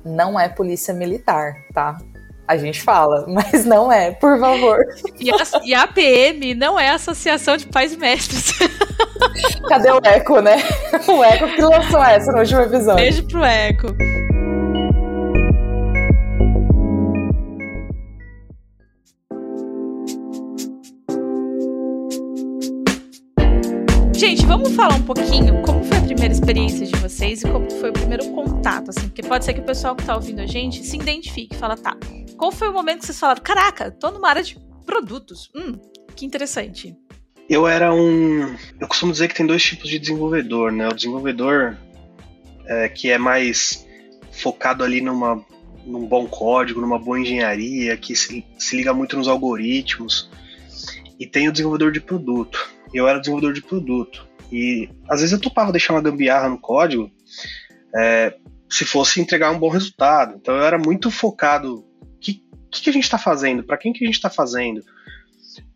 [0.06, 1.98] não é polícia militar, tá?
[2.48, 4.80] A gente fala, mas não é, por favor.
[5.20, 8.54] E a, e a PM não é a Associação de Pais e Mestres.
[9.68, 10.58] Cadê o Eco, né?
[11.08, 12.96] O Eco que lançou essa no último episódio.
[12.96, 13.88] Beijo pro Eco.
[24.26, 27.90] Gente, vamos falar um pouquinho como foi a primeira experiência de vocês e como foi
[27.90, 30.82] o primeiro contato, assim, porque pode ser que o pessoal que tá ouvindo a gente
[30.82, 31.98] se identifique fala, tá,
[32.38, 35.78] qual foi o momento que vocês falaram, caraca, tô numa área de produtos, hum,
[36.16, 36.96] que interessante.
[37.50, 38.56] Eu era um.
[38.80, 40.88] Eu costumo dizer que tem dois tipos de desenvolvedor, né?
[40.88, 41.78] O desenvolvedor
[42.66, 43.86] é, que é mais
[44.32, 45.46] focado ali numa,
[45.86, 50.30] num bom código, numa boa engenharia, que se, se liga muito nos algoritmos.
[51.20, 52.72] E tem o desenvolvedor de produto.
[52.94, 54.28] Eu era desenvolvedor de produto.
[54.52, 57.12] E às vezes eu topava deixar uma gambiarra no código
[57.96, 58.36] é,
[58.70, 60.36] se fosse entregar um bom resultado.
[60.36, 61.86] Então eu era muito focado.
[62.02, 63.64] O que, que, a gente está fazendo?
[63.64, 64.84] Para quem que a gente está fazendo?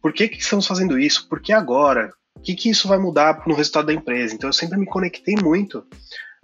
[0.02, 1.28] Por que, que estamos fazendo isso?
[1.28, 2.12] Por que agora?
[2.36, 4.34] O que, que isso vai mudar no resultado da empresa?
[4.34, 5.84] Então eu sempre me conectei muito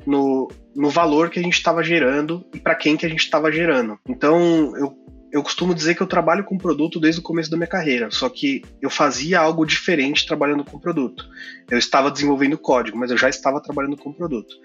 [0.06, 3.52] no, no valor que a gente estava gerando e para quem que a gente estava
[3.52, 3.98] gerando.
[4.08, 4.96] Então eu,
[5.34, 8.30] eu costumo dizer que eu trabalho com produto desde o começo da minha carreira, só
[8.30, 11.28] que eu fazia algo diferente trabalhando com produto.
[11.72, 14.56] Eu estava desenvolvendo código, mas eu já estava trabalhando com produto.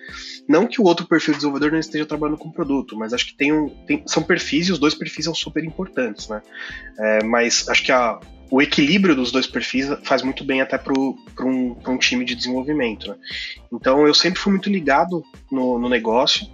[0.46, 3.34] Não que o outro perfil de desenvolvedor não esteja trabalhando com produto, mas acho que
[3.34, 6.42] tem um, tem, são perfis e os dois perfis são super importantes, né?
[6.98, 10.92] É, mas acho que a, o equilíbrio dos dois perfis faz muito bem até para
[10.92, 13.08] um, um time de desenvolvimento.
[13.08, 13.16] Né?
[13.72, 16.46] Então eu sempre fui muito ligado no, no negócio,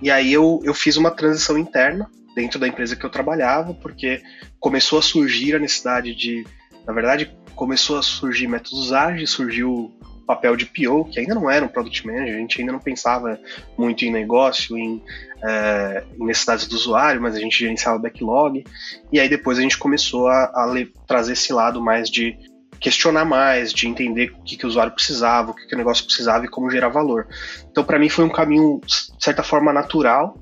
[0.00, 4.22] e aí eu, eu fiz uma transição interna dentro da empresa que eu trabalhava, porque
[4.60, 6.46] começou a surgir a necessidade de.
[6.86, 9.90] Na verdade, começou a surgir métodos ágeis, surgiu
[10.26, 13.40] papel de PO, que ainda não era um Product Manager, a gente ainda não pensava
[13.78, 15.02] muito em negócio, em,
[15.42, 18.64] é, em necessidades do usuário, mas a gente gerenciava backlog,
[19.12, 20.74] e aí depois a gente começou a, a
[21.06, 22.36] trazer esse lado mais de
[22.80, 26.04] questionar mais, de entender o que, que o usuário precisava, o que, que o negócio
[26.04, 27.26] precisava e como gerar valor.
[27.70, 30.36] Então, para mim, foi um caminho, de certa forma, natural,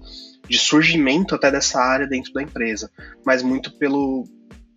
[0.49, 2.91] de surgimento até dessa área dentro da empresa,
[3.25, 4.25] mas muito pelo,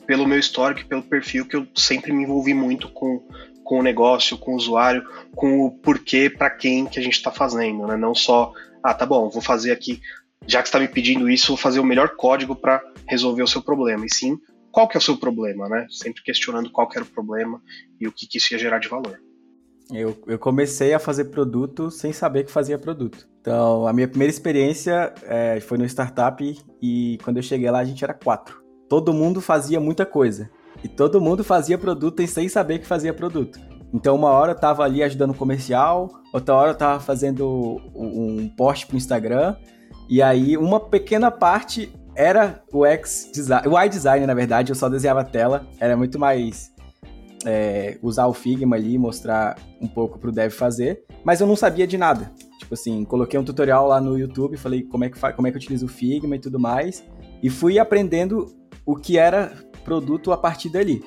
[0.06, 3.26] pelo meu histórico pelo perfil que eu sempre me envolvi muito com
[3.68, 7.30] com o negócio, com o usuário, com o porquê, para quem que a gente está
[7.30, 7.98] fazendo, né?
[7.98, 10.02] Não só, ah, tá bom, vou fazer aqui,
[10.48, 13.62] já que está me pedindo isso, vou fazer o melhor código para resolver o seu
[13.62, 14.06] problema.
[14.06, 14.38] E sim,
[14.72, 15.86] qual que é o seu problema, né?
[15.90, 17.62] Sempre questionando qual que era o problema
[18.00, 19.20] e o que, que isso ia gerar de valor.
[19.92, 23.28] Eu, eu comecei a fazer produto sem saber que fazia produto.
[23.40, 26.44] Então, a minha primeira experiência é, foi no startup
[26.82, 28.62] e quando eu cheguei lá a gente era quatro.
[28.90, 30.50] Todo mundo fazia muita coisa.
[30.84, 33.60] E todo mundo fazia produto sem saber que fazia produto.
[33.94, 38.50] Então, uma hora eu tava ali ajudando o comercial, outra hora eu tava fazendo um
[38.50, 39.56] post pro Instagram,
[40.10, 44.90] e aí uma pequena parte era o X design, o design, na verdade, eu só
[44.90, 46.74] desenhava a tela, era muito mais
[47.46, 51.56] é, usar o Figma ali e mostrar um pouco pro dev fazer, mas eu não
[51.56, 52.32] sabia de nada.
[52.60, 55.58] Tipo assim, coloquei um tutorial lá no YouTube, falei como é que, como é que
[55.58, 57.06] eu utilizo o Figma e tudo mais,
[57.42, 58.48] e fui aprendendo
[58.86, 61.02] o que era produto a partir dali.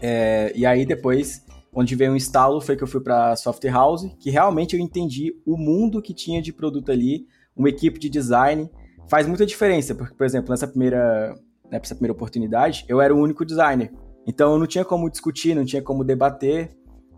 [0.00, 4.08] É, e aí depois, onde veio o instalo, foi que eu fui para Software House,
[4.18, 8.70] que realmente eu entendi o mundo que tinha de produto ali, uma equipe de design.
[9.08, 11.34] Faz muita diferença, porque, por exemplo, nessa primeira,
[11.70, 13.92] nessa primeira oportunidade, eu era o único designer.
[14.26, 16.76] Então não tinha como discutir, não tinha como debater,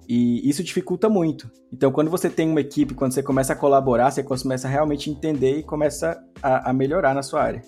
[0.09, 1.51] e isso dificulta muito.
[1.73, 5.11] Então, quando você tem uma equipe, quando você começa a colaborar, você começa a realmente
[5.11, 7.63] entender e começa a, a melhorar na sua área.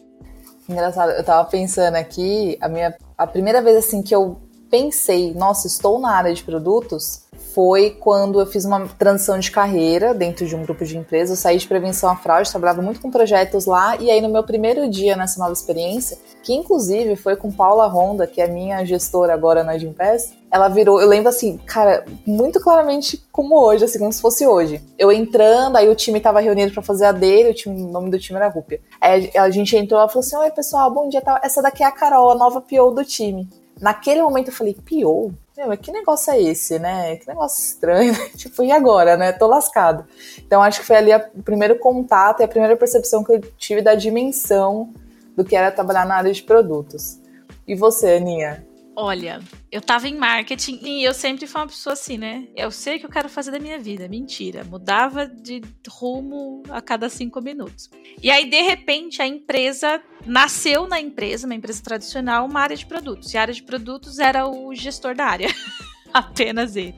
[0.68, 5.66] Engraçado, eu tava pensando aqui, a minha a primeira vez assim que eu pensei, nossa,
[5.66, 10.57] estou na área de produtos, foi quando eu fiz uma transição de carreira dentro de
[10.57, 11.31] um grupo de empresas.
[11.38, 14.43] Eu saí de prevenção à fraude, trabalhava muito com projetos lá, e aí no meu
[14.43, 19.33] primeiro dia nessa nova experiência, que inclusive foi com Paula Honda, que é minha gestora
[19.33, 24.12] agora na Gimpass, ela virou, eu lembro assim, cara, muito claramente como hoje, assim, como
[24.12, 24.81] se fosse hoje.
[24.97, 28.11] Eu entrando, aí o time tava reunido para fazer a dele, o, time, o nome
[28.11, 28.81] do time era Rúpia.
[29.01, 31.90] Aí a gente entrou, ela falou assim: Oi, pessoal, bom dia, essa daqui é a
[31.90, 33.49] Carol, a nova PO do time.
[33.81, 35.35] Naquele momento eu falei, PO?
[35.57, 37.17] Meu, que negócio é esse, né?
[37.17, 38.12] Que negócio estranho.
[38.37, 39.33] tipo, e agora, né?
[39.33, 40.05] Tô lascado.
[40.38, 43.81] Então acho que foi ali o primeiro contato e a primeira percepção que eu tive
[43.81, 44.93] da dimensão
[45.37, 47.21] do que era trabalhar na área de produtos.
[47.67, 48.67] E você, Aninha?
[48.96, 49.40] Olha,
[49.72, 52.46] eu tava em marketing e eu sempre fui uma pessoa assim, né?
[52.54, 54.09] Eu sei o que eu quero fazer da minha vida.
[54.09, 54.62] Mentira.
[54.64, 57.90] Mudava de rumo a cada cinco minutos.
[58.22, 62.87] E aí, de repente, a empresa nasceu na empresa, uma empresa tradicional, uma área de
[62.87, 63.35] produtos.
[63.35, 65.48] E a área de produtos era o gestor da área.
[66.14, 66.94] apenas ele.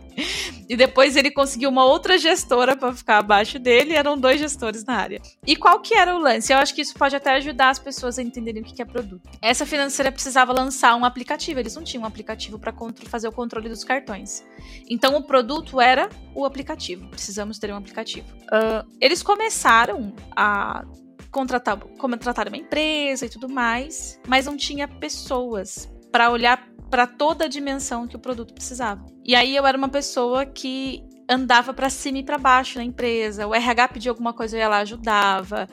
[0.68, 4.94] E depois ele conseguiu uma outra gestora para ficar abaixo dele, eram dois gestores na
[4.94, 5.20] área.
[5.46, 6.52] E qual que era o lance?
[6.52, 9.29] Eu acho que isso pode até ajudar as pessoas a entenderem o que é produto.
[9.40, 12.74] Essa financeira precisava lançar um aplicativo, eles não tinham um aplicativo para
[13.07, 14.44] fazer o controle dos cartões.
[14.88, 18.26] Então o produto era o aplicativo, precisamos ter um aplicativo.
[18.44, 20.85] Uh, eles começaram a
[21.31, 27.46] contratar, contratar uma empresa e tudo mais, mas não tinha pessoas para olhar para toda
[27.46, 29.05] a dimensão que o produto precisava.
[29.25, 33.46] E aí eu era uma pessoa que andava para cima e para baixo na empresa.
[33.46, 35.68] O RH pedia alguma coisa, eu ia lá, ajudava.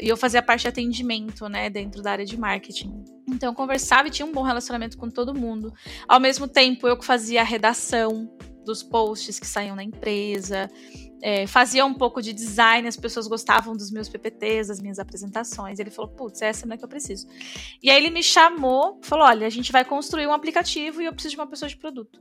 [0.00, 3.02] E eu fazia parte de atendimento, né, dentro da área de marketing.
[3.26, 5.72] Então, eu conversava e tinha um bom relacionamento com todo mundo.
[6.06, 8.30] Ao mesmo tempo, eu fazia a redação
[8.68, 10.70] dos posts que saíam na empresa.
[11.20, 15.78] É, fazia um pouco de design, as pessoas gostavam dos meus PPTs, das minhas apresentações.
[15.78, 17.26] Ele falou: Putz, essa não é que eu preciso.
[17.82, 21.12] E aí ele me chamou, falou: Olha, a gente vai construir um aplicativo e eu
[21.12, 22.20] preciso de uma pessoa de produto.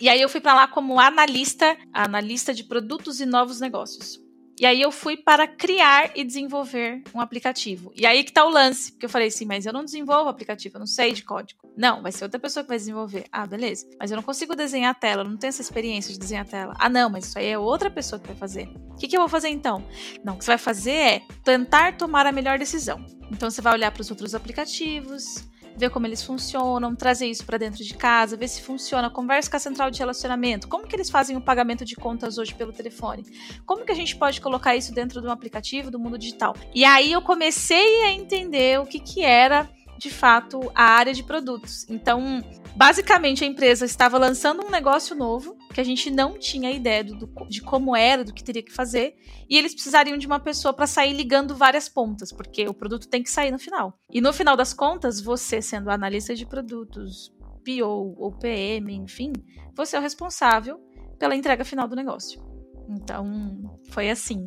[0.00, 4.27] E aí eu fui para lá como analista, analista de produtos e novos negócios.
[4.60, 7.92] E aí eu fui para criar e desenvolver um aplicativo.
[7.94, 10.76] E aí que tá o lance, porque eu falei assim, mas eu não desenvolvo aplicativo,
[10.76, 11.60] eu não sei de código.
[11.76, 13.26] Não, vai ser outra pessoa que vai desenvolver.
[13.30, 13.88] Ah, beleza.
[14.00, 16.48] Mas eu não consigo desenhar a tela, eu não tenho essa experiência de desenhar a
[16.48, 16.74] tela.
[16.78, 18.68] Ah, não, mas isso aí é outra pessoa que vai fazer.
[18.90, 19.86] O que, que eu vou fazer então?
[20.24, 23.04] Não, o que você vai fazer é tentar tomar a melhor decisão.
[23.30, 27.56] Então você vai olhar para os outros aplicativos, ver como eles funcionam, trazer isso para
[27.56, 31.08] dentro de casa, ver se funciona, conversa com a central de relacionamento, como que eles
[31.08, 33.24] fazem o pagamento de contas hoje pelo telefone,
[33.64, 36.54] como que a gente pode colocar isso dentro de um aplicativo do mundo digital.
[36.74, 41.22] E aí eu comecei a entender o que que era de fato a área de
[41.22, 41.84] produtos.
[41.88, 42.42] Então,
[42.76, 47.28] basicamente a empresa estava lançando um negócio novo que a gente não tinha ideia do,
[47.48, 49.14] de como era, do que teria que fazer,
[49.48, 53.22] e eles precisariam de uma pessoa para sair ligando várias pontas, porque o produto tem
[53.22, 53.98] que sair no final.
[54.10, 57.32] E no final das contas, você sendo analista de produtos,
[57.64, 59.32] PO ou PM, enfim,
[59.74, 60.80] você é o responsável
[61.18, 62.40] pela entrega final do negócio.
[62.88, 64.46] Então, foi assim.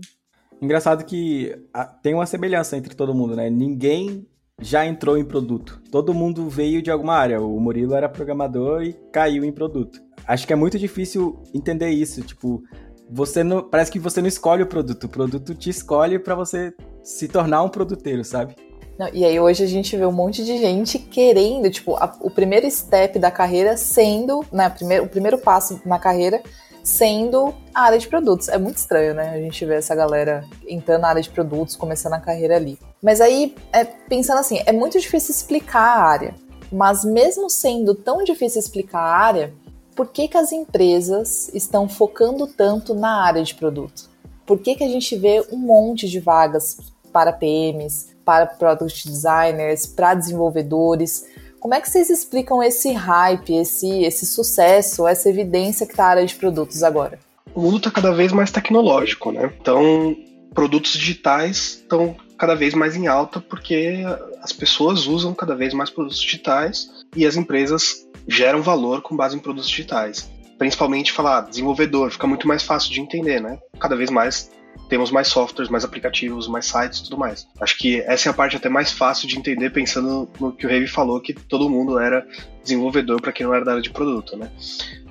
[0.62, 1.56] Engraçado que
[2.02, 3.50] tem uma semelhança entre todo mundo, né?
[3.50, 4.28] Ninguém
[4.62, 5.82] já entrou em produto.
[5.92, 7.42] Todo mundo veio de alguma área.
[7.42, 10.02] O Murilo era programador e caiu em produto.
[10.26, 12.22] Acho que é muito difícil entender isso.
[12.22, 12.62] Tipo,
[13.10, 13.64] você não.
[13.64, 15.06] Parece que você não escolhe o produto.
[15.06, 18.56] O produto te escolhe para você se tornar um produteiro, sabe?
[19.00, 22.30] Não, e aí hoje a gente vê um monte de gente querendo, tipo, a, o
[22.30, 26.42] primeiro step da carreira sendo, né, primeiro, o primeiro passo na carreira
[26.84, 28.48] sendo a área de produtos.
[28.48, 29.32] É muito estranho, né?
[29.32, 32.78] A gente vê essa galera entrando na área de produtos, começando a carreira ali.
[33.02, 36.36] Mas aí, é, pensando assim, é muito difícil explicar a área.
[36.72, 39.54] Mas mesmo sendo tão difícil explicar a área,
[39.96, 44.10] por que, que as empresas estão focando tanto na área de produto?
[44.46, 46.78] Por que, que a gente vê um monte de vagas
[47.12, 51.26] para PMs, para product designers, para desenvolvedores?
[51.62, 56.10] Como é que vocês explicam esse hype, esse, esse sucesso, essa evidência que está a
[56.10, 57.20] área de produtos agora?
[57.54, 59.54] O mundo está cada vez mais tecnológico, né?
[59.62, 60.16] Então,
[60.56, 64.04] produtos digitais estão cada vez mais em alta porque
[64.42, 69.36] as pessoas usam cada vez mais produtos digitais e as empresas geram valor com base
[69.36, 70.32] em produtos digitais.
[70.58, 73.60] Principalmente falar desenvolvedor, fica muito mais fácil de entender, né?
[73.80, 74.50] Cada vez mais
[74.90, 77.48] temos mais softwares, mais aplicativos, mais sites tudo mais.
[77.60, 80.70] Acho que essa é a parte até mais fácil de entender pensando no que o
[80.70, 82.28] Heavy falou, que todo mundo era
[82.62, 84.52] desenvolvedor para quem não era da área de produto, né?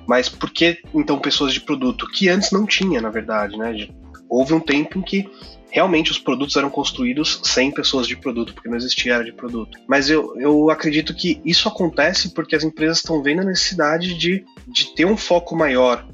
[0.07, 2.07] Mas por que então pessoas de produto?
[2.07, 3.87] Que antes não tinha, na verdade, né?
[4.29, 5.29] Houve um tempo em que
[5.71, 9.79] realmente os produtos eram construídos sem pessoas de produto, porque não existia área de produto.
[9.87, 14.45] Mas eu, eu acredito que isso acontece porque as empresas estão vendo a necessidade de,
[14.67, 16.05] de ter um foco maior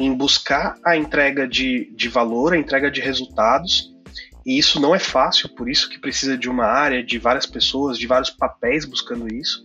[0.00, 3.94] em buscar a entrega de, de valor, a entrega de resultados.
[4.46, 7.98] E isso não é fácil, por isso que precisa de uma área, de várias pessoas,
[7.98, 9.62] de vários papéis buscando isso.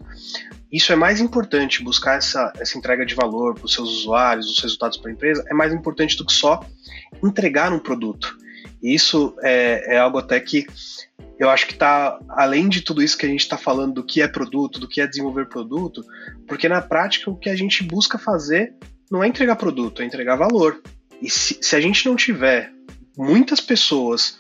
[0.70, 4.62] Isso é mais importante, buscar essa, essa entrega de valor para os seus usuários, os
[4.62, 6.60] resultados para a empresa, é mais importante do que só
[7.24, 8.38] entregar um produto.
[8.84, 10.68] E isso é, é algo até que
[11.40, 14.22] eu acho que está além de tudo isso que a gente está falando do que
[14.22, 16.04] é produto, do que é desenvolver produto,
[16.46, 18.74] porque na prática o que a gente busca fazer
[19.12, 20.82] não é entregar produto, é entregar valor.
[21.22, 22.72] E se, se a gente não tiver
[23.18, 24.38] muitas pessoas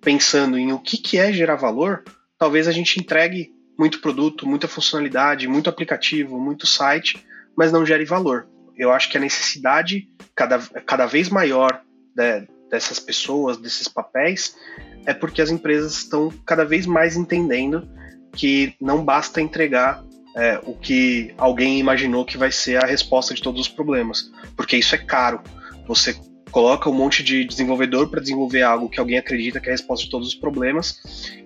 [0.00, 2.04] pensando em o que, que é gerar valor,
[2.38, 7.24] talvez a gente entregue muito produto, muita funcionalidade, muito aplicativo, muito site,
[7.56, 8.46] mas não gere valor.
[8.76, 11.80] Eu acho que a necessidade cada, cada vez maior
[12.14, 14.56] de, dessas pessoas, desses papéis,
[15.04, 17.88] é porque as empresas estão cada vez mais entendendo
[18.32, 20.04] que não basta entregar
[20.36, 24.76] é, o que alguém imaginou que vai ser a resposta de todos os problemas, porque
[24.76, 25.40] isso é caro.
[25.88, 26.14] Você
[26.50, 30.04] coloca um monte de desenvolvedor para desenvolver algo que alguém acredita que é a resposta
[30.04, 31.00] de todos os problemas,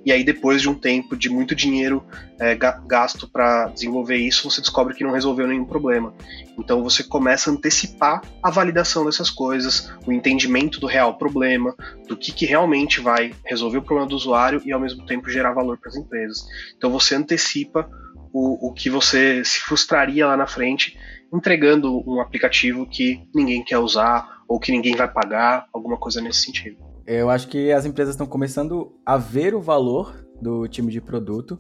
[0.05, 2.05] e aí depois de um tempo de muito dinheiro
[2.39, 6.15] é, gasto para desenvolver isso, você descobre que não resolveu nenhum problema.
[6.59, 11.75] Então você começa a antecipar a validação dessas coisas, o entendimento do real problema,
[12.07, 15.53] do que, que realmente vai resolver o problema do usuário e ao mesmo tempo gerar
[15.53, 16.47] valor para as empresas.
[16.77, 17.89] Então você antecipa
[18.33, 20.99] o, o que você se frustraria lá na frente
[21.33, 26.43] entregando um aplicativo que ninguém quer usar ou que ninguém vai pagar, alguma coisa nesse
[26.43, 26.77] sentido.
[27.07, 31.59] Eu acho que as empresas estão começando a ver o valor do time de produto.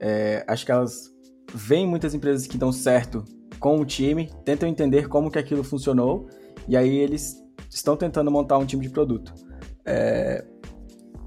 [0.00, 1.12] É, acho que elas
[1.52, 3.24] veem muitas empresas que dão certo
[3.58, 6.28] com o time, tentam entender como que aquilo funcionou,
[6.68, 7.36] e aí eles
[7.68, 9.34] estão tentando montar um time de produto.
[9.84, 10.44] É,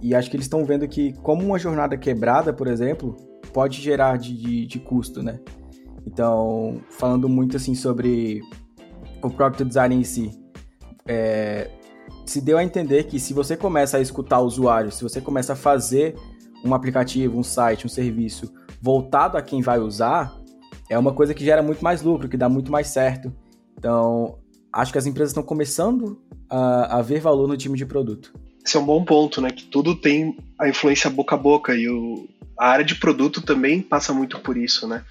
[0.02, 3.18] e acho que eles estão vendo que, como uma jornada quebrada, por exemplo,
[3.54, 5.40] pode gerar de, de, de custo, né?
[6.06, 8.42] Então, falando muito assim sobre
[9.22, 10.32] o Product Design em si,
[11.06, 11.70] é,
[12.26, 15.54] se deu a entender que se você começa a escutar o usuário, se você começa
[15.54, 16.16] a fazer
[16.64, 20.36] um aplicativo, um site, um serviço voltado a quem vai usar,
[20.90, 23.34] é uma coisa que gera muito mais lucro, que dá muito mais certo.
[23.78, 24.40] Então,
[24.74, 28.34] acho que as empresas estão começando a, a ver valor no time de produto.
[28.66, 29.52] Esse é um bom ponto, né?
[29.52, 33.82] Que tudo tem a influência boca a boca e o, a área de produto também
[33.82, 35.04] passa muito por isso, né?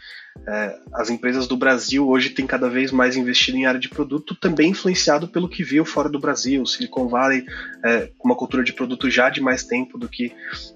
[0.49, 4.35] É, as empresas do Brasil hoje têm cada vez mais investido em área de produto,
[4.35, 6.65] também influenciado pelo que viu fora do Brasil.
[6.65, 7.45] Silicon Valley,
[7.85, 10.33] é, uma cultura de produto já de mais tempo do que,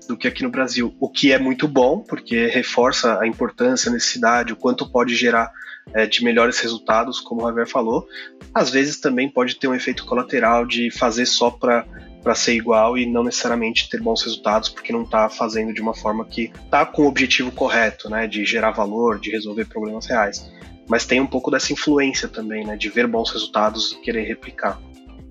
[0.08, 3.92] do que aqui no Brasil, o que é muito bom, porque reforça a importância, a
[3.92, 5.50] necessidade, o quanto pode gerar
[5.92, 8.06] é, de melhores resultados, como o Javier falou.
[8.52, 11.86] Às vezes também pode ter um efeito colateral de fazer só para
[12.24, 15.94] para ser igual e não necessariamente ter bons resultados porque não está fazendo de uma
[15.94, 20.50] forma que está com o objetivo correto, né, de gerar valor, de resolver problemas reais.
[20.88, 24.80] Mas tem um pouco dessa influência também, né, de ver bons resultados e querer replicar.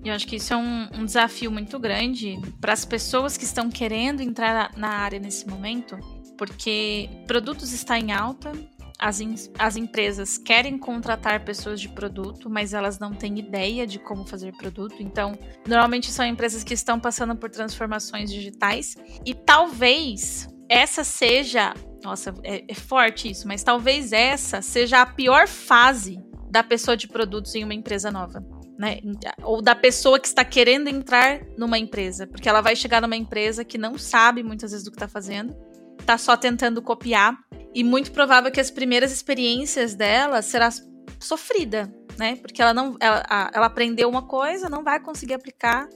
[0.04, 3.68] Eu acho que isso é um, um desafio muito grande para as pessoas que estão
[3.70, 5.98] querendo entrar na área nesse momento,
[6.38, 8.52] porque produtos está em alta,
[8.98, 9.20] as,
[9.58, 14.52] as empresas querem contratar pessoas de produto, mas elas não têm ideia de como fazer
[14.56, 14.96] produto.
[15.00, 18.96] Então, normalmente são empresas que estão passando por transformações digitais.
[19.24, 21.74] E talvez essa seja.
[22.02, 26.18] Nossa, é, é forte isso, mas talvez essa seja a pior fase
[26.50, 28.44] da pessoa de produtos em uma empresa nova.
[28.78, 28.98] Né?
[29.42, 33.64] Ou da pessoa que está querendo entrar numa empresa, porque ela vai chegar numa empresa
[33.64, 35.54] que não sabe muitas vezes do que está fazendo,
[35.98, 37.38] está só tentando copiar
[37.74, 40.70] e muito provável que as primeiras experiências dela será
[41.18, 42.36] sofrida, né?
[42.36, 45.88] Porque ela não, ela, ela aprendeu uma coisa, não vai conseguir aplicar.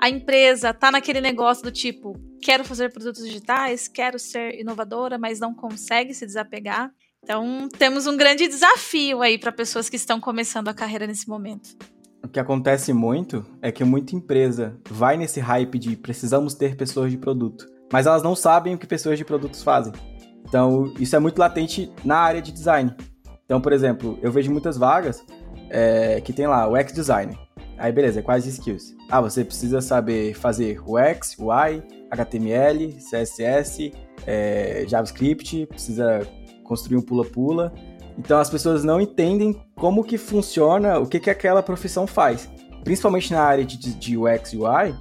[0.00, 5.40] A empresa tá naquele negócio do tipo, quero fazer produtos digitais, quero ser inovadora, mas
[5.40, 6.92] não consegue se desapegar.
[7.24, 11.76] Então, temos um grande desafio aí para pessoas que estão começando a carreira nesse momento.
[12.22, 17.10] O que acontece muito é que muita empresa vai nesse hype de precisamos ter pessoas
[17.10, 19.92] de produto, mas elas não sabem o que pessoas de produtos fazem.
[20.44, 22.94] Então, isso é muito latente na área de design.
[23.44, 25.24] Então, por exemplo, eu vejo muitas vagas
[25.70, 27.36] é, que tem lá o X Designer.
[27.78, 28.94] Aí, beleza, quais skills?
[29.10, 33.92] Ah, você precisa saber fazer UX, UI, HTML, CSS,
[34.26, 36.26] é, JavaScript, precisa
[36.64, 37.72] construir um pula-pula.
[38.18, 42.50] Então, as pessoas não entendem como que funciona, o que, que aquela profissão faz.
[42.82, 44.94] Principalmente na área de, de UX UI,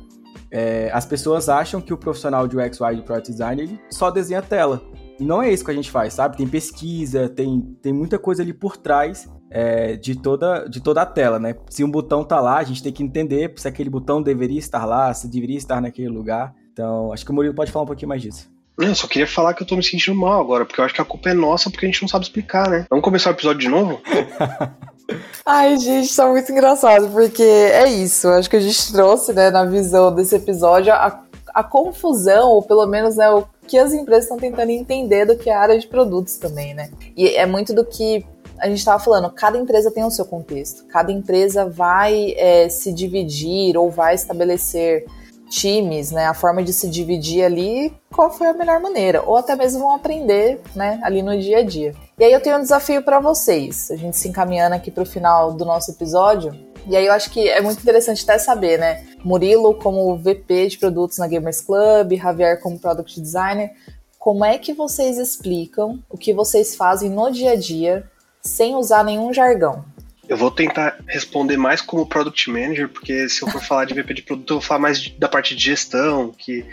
[0.51, 4.11] é, as pessoas acham que o profissional de UX, UI de Product Design ele só
[4.11, 4.81] desenha tela
[5.19, 6.37] não é isso que a gente faz, sabe?
[6.37, 11.05] Tem pesquisa, tem, tem muita coisa ali por trás é, de, toda, de toda a
[11.05, 11.55] tela, né?
[11.69, 14.85] Se um botão tá lá, a gente tem que entender se aquele botão deveria estar
[14.85, 16.53] lá, se deveria estar naquele lugar.
[16.71, 18.49] Então, acho que o Murilo pode falar um pouquinho mais disso.
[18.77, 21.01] Eu só queria falar que eu tô me sentindo mal agora, porque eu acho que
[21.01, 22.85] a culpa é nossa porque a gente não sabe explicar, né?
[22.89, 23.99] Vamos começar o episódio de novo?
[25.43, 28.27] Ai, gente, tá muito engraçado, porque é isso.
[28.27, 31.23] Acho que a gente trouxe, né, na visão desse episódio, a,
[31.55, 35.49] a confusão, ou pelo menos, né, o que as empresas estão tentando entender do que
[35.49, 36.89] é a área de produtos também, né?
[37.15, 38.25] E é muito do que
[38.59, 42.91] a gente estava falando, cada empresa tem o seu contexto, cada empresa vai é, se
[42.91, 45.05] dividir ou vai estabelecer
[45.49, 49.55] times, né, a forma de se dividir ali, qual foi a melhor maneira, ou até
[49.55, 51.95] mesmo vão aprender, né, ali no dia a dia.
[52.19, 55.05] E aí eu tenho um desafio para vocês, a gente se encaminhando aqui para o
[55.05, 56.51] final do nosso episódio,
[56.89, 59.05] e aí eu acho que é muito interessante até saber, né?
[59.23, 63.71] Murilo como VP de produtos na Gamers Club, Javier como Product Designer,
[64.17, 68.09] como é que vocês explicam o que vocês fazem no dia a dia
[68.41, 69.85] sem usar nenhum jargão?
[70.27, 74.13] Eu vou tentar responder mais como Product Manager, porque se eu for falar de VP
[74.15, 76.65] de produto, eu vou falar mais da parte de gestão, que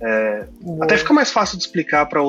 [0.00, 0.46] é,
[0.82, 2.20] até fica mais fácil de explicar para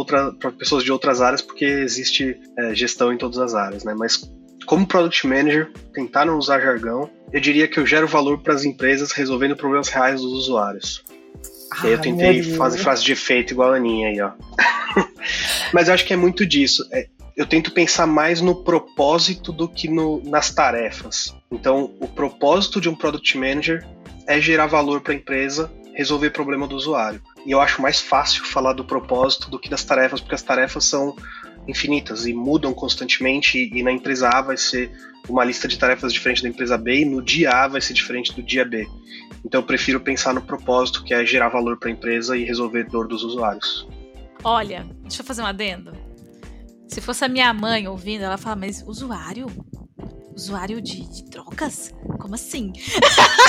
[0.57, 3.93] pessoas de outras áreas, porque existe é, gestão em todas as áreas, né?
[3.93, 4.31] Mas
[4.69, 8.63] como Product Manager, tentar não usar jargão, eu diria que eu gero valor para as
[8.63, 11.03] empresas resolvendo problemas reais dos usuários.
[11.71, 14.31] Ah, aí eu tentei fazer frase de efeito igual a Aninha aí, ó.
[15.73, 16.87] Mas eu acho que é muito disso.
[16.91, 21.35] É, eu tento pensar mais no propósito do que no, nas tarefas.
[21.49, 23.83] Então, o propósito de um Product Manager
[24.27, 27.19] é gerar valor para a empresa, resolver problema do usuário.
[27.43, 30.85] E eu acho mais fácil falar do propósito do que das tarefas, porque as tarefas
[30.85, 31.15] são
[31.69, 34.91] infinitas e mudam constantemente e na empresa A vai ser
[35.27, 38.33] uma lista de tarefas diferente da empresa B e no dia A vai ser diferente
[38.33, 38.87] do dia B.
[39.45, 42.83] Então eu prefiro pensar no propósito, que é gerar valor para a empresa e resolver
[42.85, 43.87] dor dos usuários.
[44.43, 45.91] Olha, deixa eu fazer um adendo.
[46.87, 49.47] Se fosse a minha mãe ouvindo, ela fala, mas usuário?
[50.35, 51.93] Usuário de, de drogas?
[52.19, 52.71] Como assim?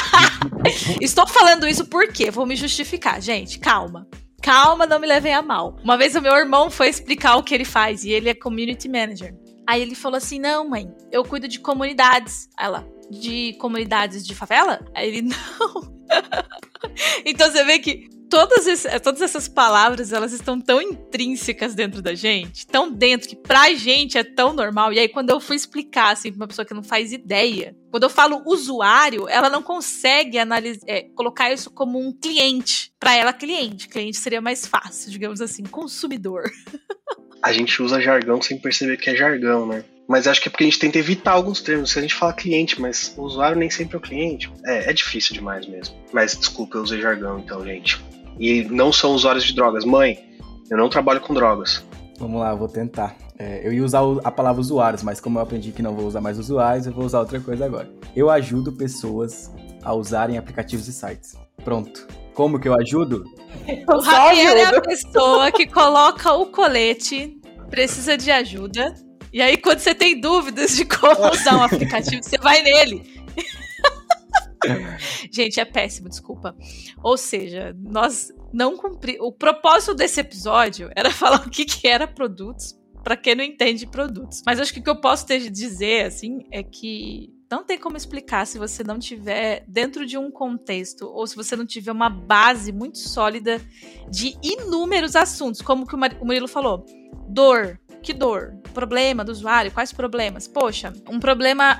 [1.00, 3.58] Estou falando isso porque vou me justificar, gente.
[3.58, 4.06] Calma.
[4.42, 5.76] Calma, não me levem a mal.
[5.82, 8.88] Uma vez o meu irmão foi explicar o que ele faz e ele é community
[8.88, 9.34] manager.
[9.66, 12.48] Aí ele falou assim: Não, mãe, eu cuido de comunidades.
[12.58, 14.84] Ela, de comunidades de favela?
[14.94, 16.00] Aí ele, não.
[17.24, 22.14] então você vê que todas, esse, todas essas palavras, elas estão tão intrínsecas dentro da
[22.14, 24.92] gente, tão dentro, que pra gente é tão normal.
[24.92, 28.04] E aí, quando eu fui explicar, assim, pra uma pessoa que não faz ideia, quando
[28.04, 32.92] eu falo usuário, ela não consegue analisar, é, colocar isso como um cliente.
[33.00, 33.88] Para ela, cliente.
[33.88, 36.44] Cliente seria mais fácil, digamos assim, consumidor.
[37.42, 39.82] A gente usa jargão sem perceber que é jargão, né?
[40.06, 41.92] Mas acho que é porque a gente tenta evitar alguns termos.
[41.92, 44.52] Se a gente fala cliente, mas o usuário nem sempre é o cliente.
[44.66, 45.96] É, é difícil demais mesmo.
[46.12, 47.98] Mas desculpa, eu usei jargão então, gente.
[48.40, 49.84] E não são usuários de drogas.
[49.84, 50.18] Mãe,
[50.70, 51.84] eu não trabalho com drogas.
[52.18, 53.14] Vamos lá, eu vou tentar.
[53.38, 56.20] É, eu ia usar a palavra usuários, mas como eu aprendi que não vou usar
[56.20, 57.88] mais usuários, eu vou usar outra coisa agora.
[58.16, 61.36] Eu ajudo pessoas a usarem aplicativos e sites.
[61.62, 62.08] Pronto.
[62.34, 63.24] Como que eu ajudo?
[63.94, 67.38] O Javier é a pessoa que coloca o colete,
[67.70, 68.94] precisa de ajuda,
[69.32, 73.24] e aí, quando você tem dúvidas de como usar um aplicativo, você vai nele.
[75.30, 76.56] Gente, é péssimo, desculpa.
[77.02, 79.26] Ou seja, nós não cumprimos.
[79.26, 83.86] O propósito desse episódio era falar o que, que era produtos para quem não entende
[83.86, 84.42] produtos.
[84.44, 87.96] Mas acho que o que eu posso de dizer, assim, é que não tem como
[87.96, 92.08] explicar se você não tiver dentro de um contexto ou se você não tiver uma
[92.08, 93.60] base muito sólida
[94.08, 96.84] de inúmeros assuntos, como que o Murilo falou.
[97.28, 98.59] Dor, que dor?
[98.72, 99.70] Problema do usuário?
[99.72, 100.46] Quais problemas?
[100.46, 101.78] Poxa, um problema,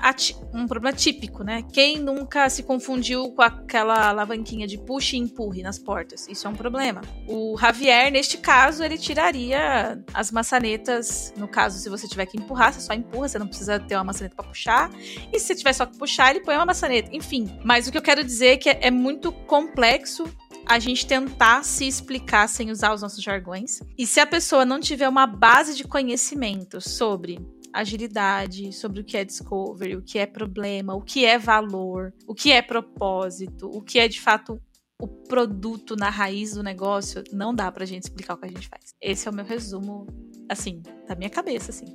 [0.53, 1.63] um problema típico, né?
[1.71, 6.27] Quem nunca se confundiu com aquela alavanquinha de push e empurre nas portas?
[6.27, 7.01] Isso é um problema.
[7.27, 11.33] O Javier, neste caso, ele tiraria as maçanetas.
[11.37, 14.05] No caso, se você tiver que empurrar, você só empurra, você não precisa ter uma
[14.05, 14.91] maçaneta para puxar.
[15.31, 17.09] E se tiver só que puxar, ele põe uma maçaneta.
[17.13, 20.25] Enfim, mas o que eu quero dizer é que é muito complexo
[20.65, 23.79] a gente tentar se explicar sem usar os nossos jargões.
[23.97, 27.39] E se a pessoa não tiver uma base de conhecimento sobre
[27.73, 32.33] agilidade, sobre o que é discovery, o que é problema, o que é valor, o
[32.33, 34.61] que é propósito, o que é de fato
[34.99, 38.67] o produto na raiz do negócio, não dá pra gente explicar o que a gente
[38.67, 38.93] faz.
[39.01, 40.05] Esse é o meu resumo,
[40.47, 41.85] assim, da minha cabeça, assim,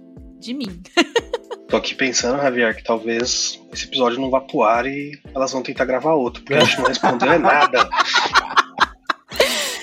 [0.40, 0.82] de mim.
[1.68, 5.62] Tô aqui pensando, Javier, que talvez esse episódio não vá pro ar e elas vão
[5.62, 7.88] tentar gravar outro, porque a gente não respondeu é nada.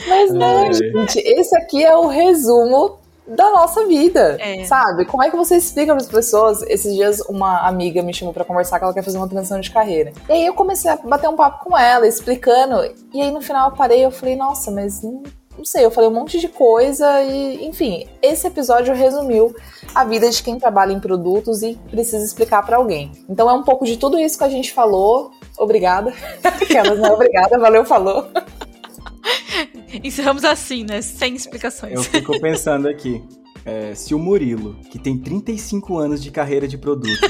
[0.08, 0.74] Mas não, é.
[0.74, 4.66] gente, esse aqui é o resumo da nossa vida, é.
[4.66, 5.06] sabe?
[5.06, 6.62] Como é que você explica para as pessoas?
[6.64, 9.72] Esses dias uma amiga me chamou para conversar que ela quer fazer uma transição de
[9.72, 10.12] carreira.
[10.28, 12.84] E aí eu comecei a bater um papo com ela, explicando.
[13.14, 15.24] E aí no final eu parei, eu falei, nossa, mas não,
[15.58, 19.56] não sei, eu falei um monte de coisa e, enfim, esse episódio resumiu
[19.96, 23.12] a vida de quem trabalha em produtos e precisa explicar para alguém.
[23.30, 25.32] Então é um pouco de tudo isso que a gente falou.
[25.58, 26.14] Obrigada.
[26.44, 28.28] Aquelas, não, obrigada, valeu, falou.
[30.04, 31.02] Encerramos assim, né?
[31.02, 31.94] Sem explicações.
[31.94, 33.22] Eu fico pensando aqui.
[33.66, 37.28] É, se o Murilo, que tem 35 anos de carreira de produto,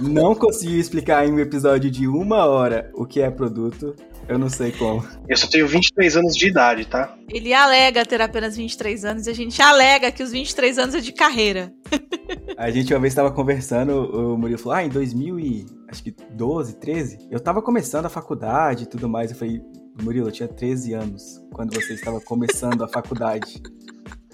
[0.00, 3.94] não conseguiu explicar em um episódio de uma hora o que é produto,
[4.28, 5.06] eu não sei como.
[5.28, 7.16] Eu só tenho 23 anos de idade, tá?
[7.28, 11.00] Ele alega ter apenas 23 anos e a gente alega que os 23 anos é
[11.00, 11.72] de carreira.
[12.58, 17.60] A gente uma vez estava conversando, o Murilo falou: Ah, em 2012, 13, eu tava
[17.60, 19.30] começando a faculdade e tudo mais.
[19.30, 19.60] Eu falei:
[20.02, 23.62] Murilo, eu tinha 13 anos quando você estava começando a faculdade.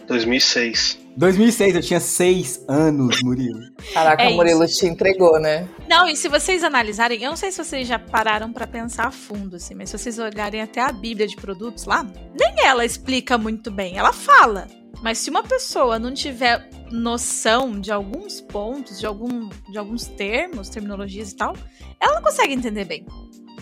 [0.07, 0.99] 2006.
[1.17, 3.61] 2006, eu tinha 6 anos, Murilo.
[3.93, 4.81] Caraca, é o Murilo isso.
[4.81, 5.69] te entregou, né?
[5.89, 9.11] Não, e se vocês analisarem, eu não sei se vocês já pararam para pensar a
[9.11, 13.37] fundo, assim, mas se vocês olharem até a Bíblia de produtos lá, nem ela explica
[13.37, 13.97] muito bem.
[13.97, 14.67] Ela fala.
[15.03, 20.69] Mas se uma pessoa não tiver noção de alguns pontos, de, algum, de alguns termos,
[20.69, 21.57] terminologias e tal,
[22.01, 23.05] ela não consegue entender bem.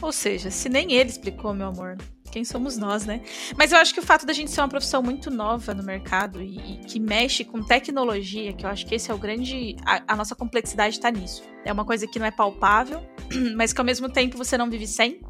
[0.00, 1.96] Ou seja, se nem ele explicou, meu amor,
[2.30, 3.20] quem somos nós, né?
[3.56, 6.40] Mas eu acho que o fato da gente ser uma profissão muito nova no mercado
[6.40, 9.76] e, e que mexe com tecnologia, que eu acho que esse é o grande.
[9.84, 11.42] A, a nossa complexidade está nisso.
[11.64, 13.02] É uma coisa que não é palpável,
[13.56, 15.20] mas que ao mesmo tempo você não vive sem.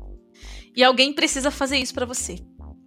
[0.77, 2.37] E alguém precisa fazer isso para você.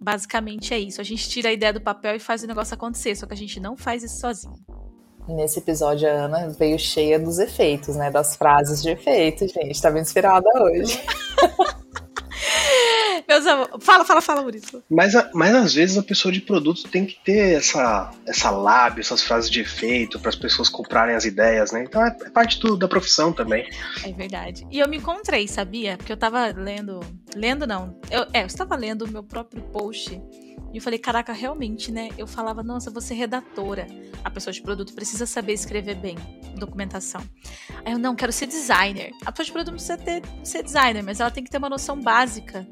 [0.00, 1.00] Basicamente é isso.
[1.00, 3.36] A gente tira a ideia do papel e faz o negócio acontecer, só que a
[3.36, 4.54] gente não faz isso sozinho.
[5.28, 8.10] Nesse episódio, a Ana veio cheia dos efeitos, né?
[8.10, 9.80] Das frases de efeito, gente.
[9.80, 11.00] Tava inspirada hoje.
[13.26, 13.68] Meus amor...
[13.80, 14.82] Fala, fala, fala, Maurício.
[14.90, 19.22] Mas, mas às vezes a pessoa de produto tem que ter essa, essa lábia, essas
[19.22, 21.84] frases de efeito para as pessoas comprarem as ideias, né?
[21.84, 23.68] Então é, é parte do, da profissão também.
[24.04, 24.66] É verdade.
[24.70, 25.96] E eu me encontrei, sabia?
[25.96, 27.00] Porque eu tava lendo.
[27.34, 27.98] Lendo não.
[28.10, 30.20] Eu, é, eu estava lendo o meu próprio post
[30.72, 32.10] e eu falei, caraca, realmente, né?
[32.18, 33.86] Eu falava, nossa, você é redatora.
[34.24, 36.16] A pessoa de produto precisa saber escrever bem
[36.56, 37.20] documentação.
[37.84, 39.12] Aí eu, não, quero ser designer.
[39.24, 42.00] A pessoa de produto precisa ter, ser designer, mas ela tem que ter uma noção
[42.00, 42.66] básica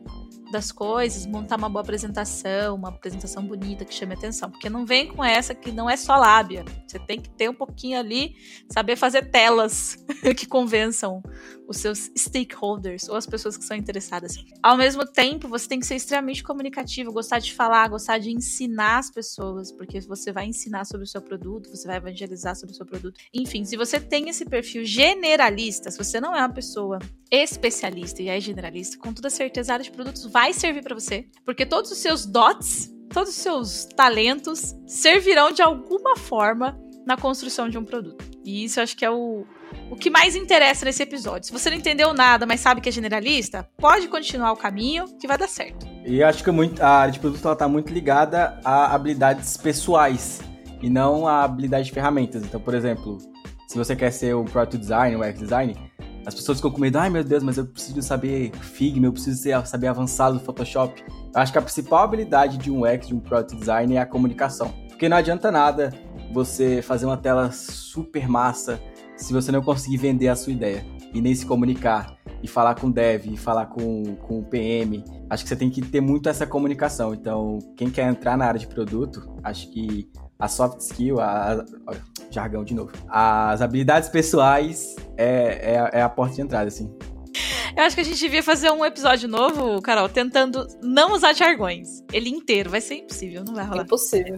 [0.52, 4.50] das coisas, montar uma boa apresentação, uma apresentação bonita que chame atenção.
[4.50, 6.64] Porque não vem com essa que não é só lábia.
[6.86, 8.36] Você tem que ter um pouquinho ali,
[8.70, 9.96] saber fazer telas
[10.36, 11.22] que convençam
[11.66, 14.36] os seus stakeholders ou as pessoas que são interessadas.
[14.62, 18.98] Ao mesmo tempo, você tem que ser extremamente comunicativo, gostar de falar, gostar de ensinar
[18.98, 22.76] as pessoas, porque você vai ensinar sobre o seu produto, você vai evangelizar sobre o
[22.76, 23.18] seu produto.
[23.32, 26.98] Enfim, se você tem esse perfil generalista, se você não é uma pessoa
[27.30, 31.26] especialista e é generalista, com toda certeza a área de produtos vai servir para você,
[31.44, 37.68] porque todos os seus dots, todos os seus talentos servirão de alguma forma na construção
[37.68, 38.24] de um produto.
[38.44, 39.44] E isso acho que é o,
[39.90, 41.46] o que mais interessa nesse episódio.
[41.46, 45.26] Se você não entendeu nada, mas sabe que é generalista, pode continuar o caminho que
[45.26, 45.86] vai dar certo.
[46.04, 50.40] E acho que muito, a área de produto está muito ligada a habilidades pessoais
[50.80, 52.42] e não a habilidade de ferramentas.
[52.42, 53.18] Então, por exemplo,
[53.68, 55.76] se você quer ser um product designer, um UX design,
[56.24, 59.40] as pessoas ficam com medo, ai meu Deus, mas eu preciso saber Figma, eu preciso
[59.40, 61.02] ser, saber avançado no Photoshop.
[61.34, 64.06] Eu acho que a principal habilidade de um UX, de um product designer é a
[64.06, 64.72] comunicação.
[64.88, 65.92] Porque não adianta nada
[66.32, 68.80] você fazer uma tela super massa
[69.16, 72.88] se você não conseguir vender a sua ideia e nem se comunicar e falar com
[72.88, 75.04] o dev, e falar com, com o PM.
[75.30, 77.14] Acho que você tem que ter muito essa comunicação.
[77.14, 80.10] Então, quem quer entrar na área de produto, acho que
[80.42, 81.94] a soft skill, a, a
[82.28, 86.92] jargão de novo, as habilidades pessoais é, é, é a porta de entrada, assim.
[87.76, 92.04] Eu acho que a gente devia fazer um episódio novo, Carol, tentando não usar jargões.
[92.12, 92.68] Ele inteiro.
[92.68, 93.84] Vai ser impossível, não vai rolar.
[93.84, 94.36] Impossível.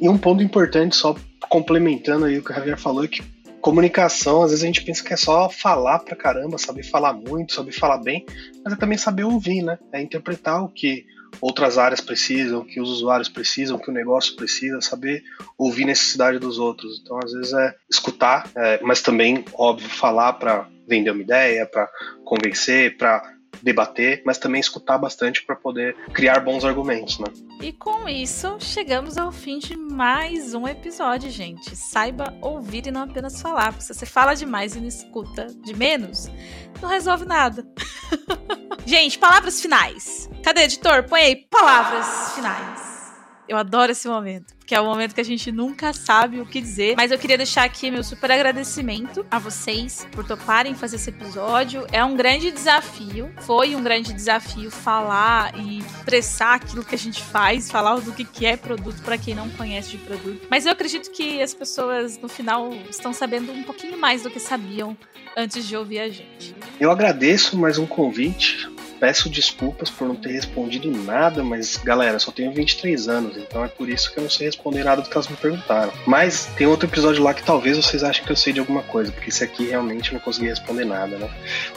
[0.00, 1.14] E um ponto importante, só
[1.50, 3.22] complementando aí o que o Javier falou, é que
[3.60, 7.52] comunicação, às vezes a gente pensa que é só falar pra caramba, saber falar muito,
[7.52, 8.24] saber falar bem,
[8.64, 9.78] mas é também saber ouvir, né?
[9.92, 11.04] É interpretar o que
[11.40, 15.22] outras áreas precisam, que os usuários precisam, que o negócio precisa, saber
[15.56, 17.00] ouvir necessidade dos outros.
[17.02, 21.88] Então, às vezes é escutar, é, mas também, óbvio, falar para vender uma ideia, para
[22.24, 23.22] convencer, para
[23.62, 27.26] debater, mas também escutar bastante para poder criar bons argumentos, né?
[27.60, 31.76] E com isso, chegamos ao fim de mais um episódio, gente.
[31.76, 35.74] Saiba ouvir e não apenas falar, porque se você fala demais e não escuta de
[35.74, 36.28] menos,
[36.80, 37.66] não resolve nada.
[38.84, 40.28] gente, palavras finais.
[40.42, 41.04] Cadê, editor?
[41.04, 42.91] Põe aí palavras finais.
[43.52, 46.58] Eu adoro esse momento, porque é o momento que a gente nunca sabe o que
[46.58, 46.94] dizer.
[46.96, 51.86] Mas eu queria deixar aqui meu super agradecimento a vocês por toparem fazer esse episódio.
[51.92, 57.22] É um grande desafio, foi um grande desafio falar e expressar aquilo que a gente
[57.22, 60.46] faz, falar do que é produto para quem não conhece de produto.
[60.48, 64.40] Mas eu acredito que as pessoas no final estão sabendo um pouquinho mais do que
[64.40, 64.96] sabiam
[65.36, 66.56] antes de ouvir a gente.
[66.80, 68.66] Eu agradeço mais um convite
[69.02, 73.66] peço desculpas por não ter respondido nada, mas galera, só tenho 23 anos, então é
[73.66, 75.92] por isso que eu não sei responder nada do que elas me perguntaram.
[76.06, 79.10] Mas tem outro episódio lá que talvez vocês achem que eu sei de alguma coisa,
[79.10, 81.28] porque esse aqui realmente eu não consegui responder nada, né?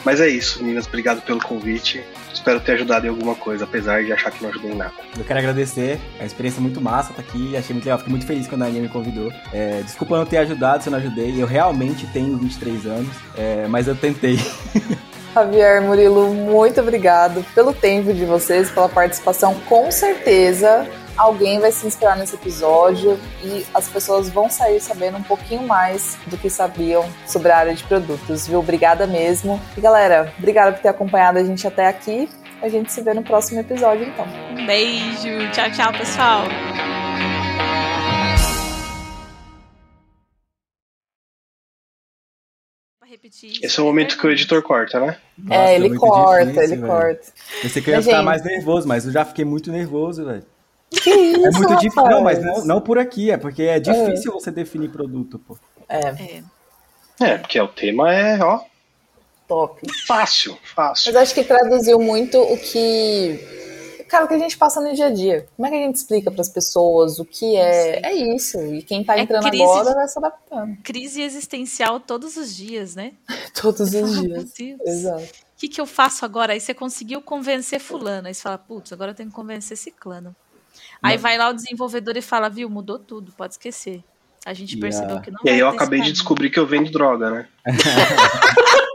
[0.04, 2.00] Mas é isso, meninas, obrigado pelo convite.
[2.32, 4.94] Espero ter ajudado em alguma coisa, apesar de achar que não ajudei em nada.
[5.18, 8.26] Eu quero agradecer, a experiência é muito massa, tá aqui, achei muito legal, fiquei muito
[8.26, 9.32] feliz quando a Aninha me convidou.
[9.52, 13.66] É, desculpa não ter ajudado se eu não ajudei, eu realmente tenho 23 anos, é,
[13.66, 14.38] mas eu tentei.
[15.36, 19.54] Javier, Murilo, muito obrigado pelo tempo de vocês, pela participação.
[19.66, 25.22] Com certeza alguém vai se inspirar nesse episódio e as pessoas vão sair sabendo um
[25.22, 28.60] pouquinho mais do que sabiam sobre a área de produtos, viu?
[28.60, 29.60] Obrigada mesmo.
[29.76, 32.30] E galera, obrigada por ter acompanhado a gente até aqui.
[32.62, 34.26] A gente se vê no próximo episódio, então.
[34.50, 35.50] Um beijo.
[35.52, 36.44] Tchau, tchau, pessoal.
[43.26, 43.64] Repetir.
[43.64, 45.18] Esse é o momento que o editor corta, né?
[45.36, 46.86] Nossa, é, ele corta, difícil, ele véio.
[46.86, 47.32] corta.
[47.62, 50.44] Pensei que eu ia ficar mais nervoso, mas eu já fiquei muito nervoso, velho.
[50.90, 52.04] Que isso, É muito difícil.
[52.04, 54.34] Não, mas não, não, por aqui, é porque é difícil é.
[54.34, 55.58] você definir produto, pô.
[55.88, 55.98] É.
[55.98, 56.42] é.
[57.18, 58.60] É, porque o tema é, ó.
[59.48, 59.80] Top.
[60.06, 61.12] Fácil, fácil.
[61.12, 63.38] Mas acho que traduziu muito o que
[64.08, 65.46] cara, o que a gente passa no dia a dia.
[65.56, 68.00] Como é que a gente explica para as pessoas o que é?
[68.06, 68.58] É isso.
[68.60, 70.76] E quem tá é entrando é agora vai se adaptando.
[70.82, 73.12] Crise existencial todos os dias, né?
[73.60, 74.20] todos os
[74.54, 74.80] dias.
[74.86, 75.22] Exato.
[75.22, 76.52] O que, que eu faço agora?
[76.52, 78.28] Aí você conseguiu convencer fulano.
[78.28, 80.34] Aí você fala, putz, agora eu tenho que convencer ciclano.
[81.02, 81.22] Aí não.
[81.22, 84.02] vai lá o desenvolvedor e fala, viu, mudou tudo, pode esquecer.
[84.44, 85.24] A gente percebeu yeah.
[85.24, 87.48] que não E aí eu acabei de descobrir que eu vendo droga, né?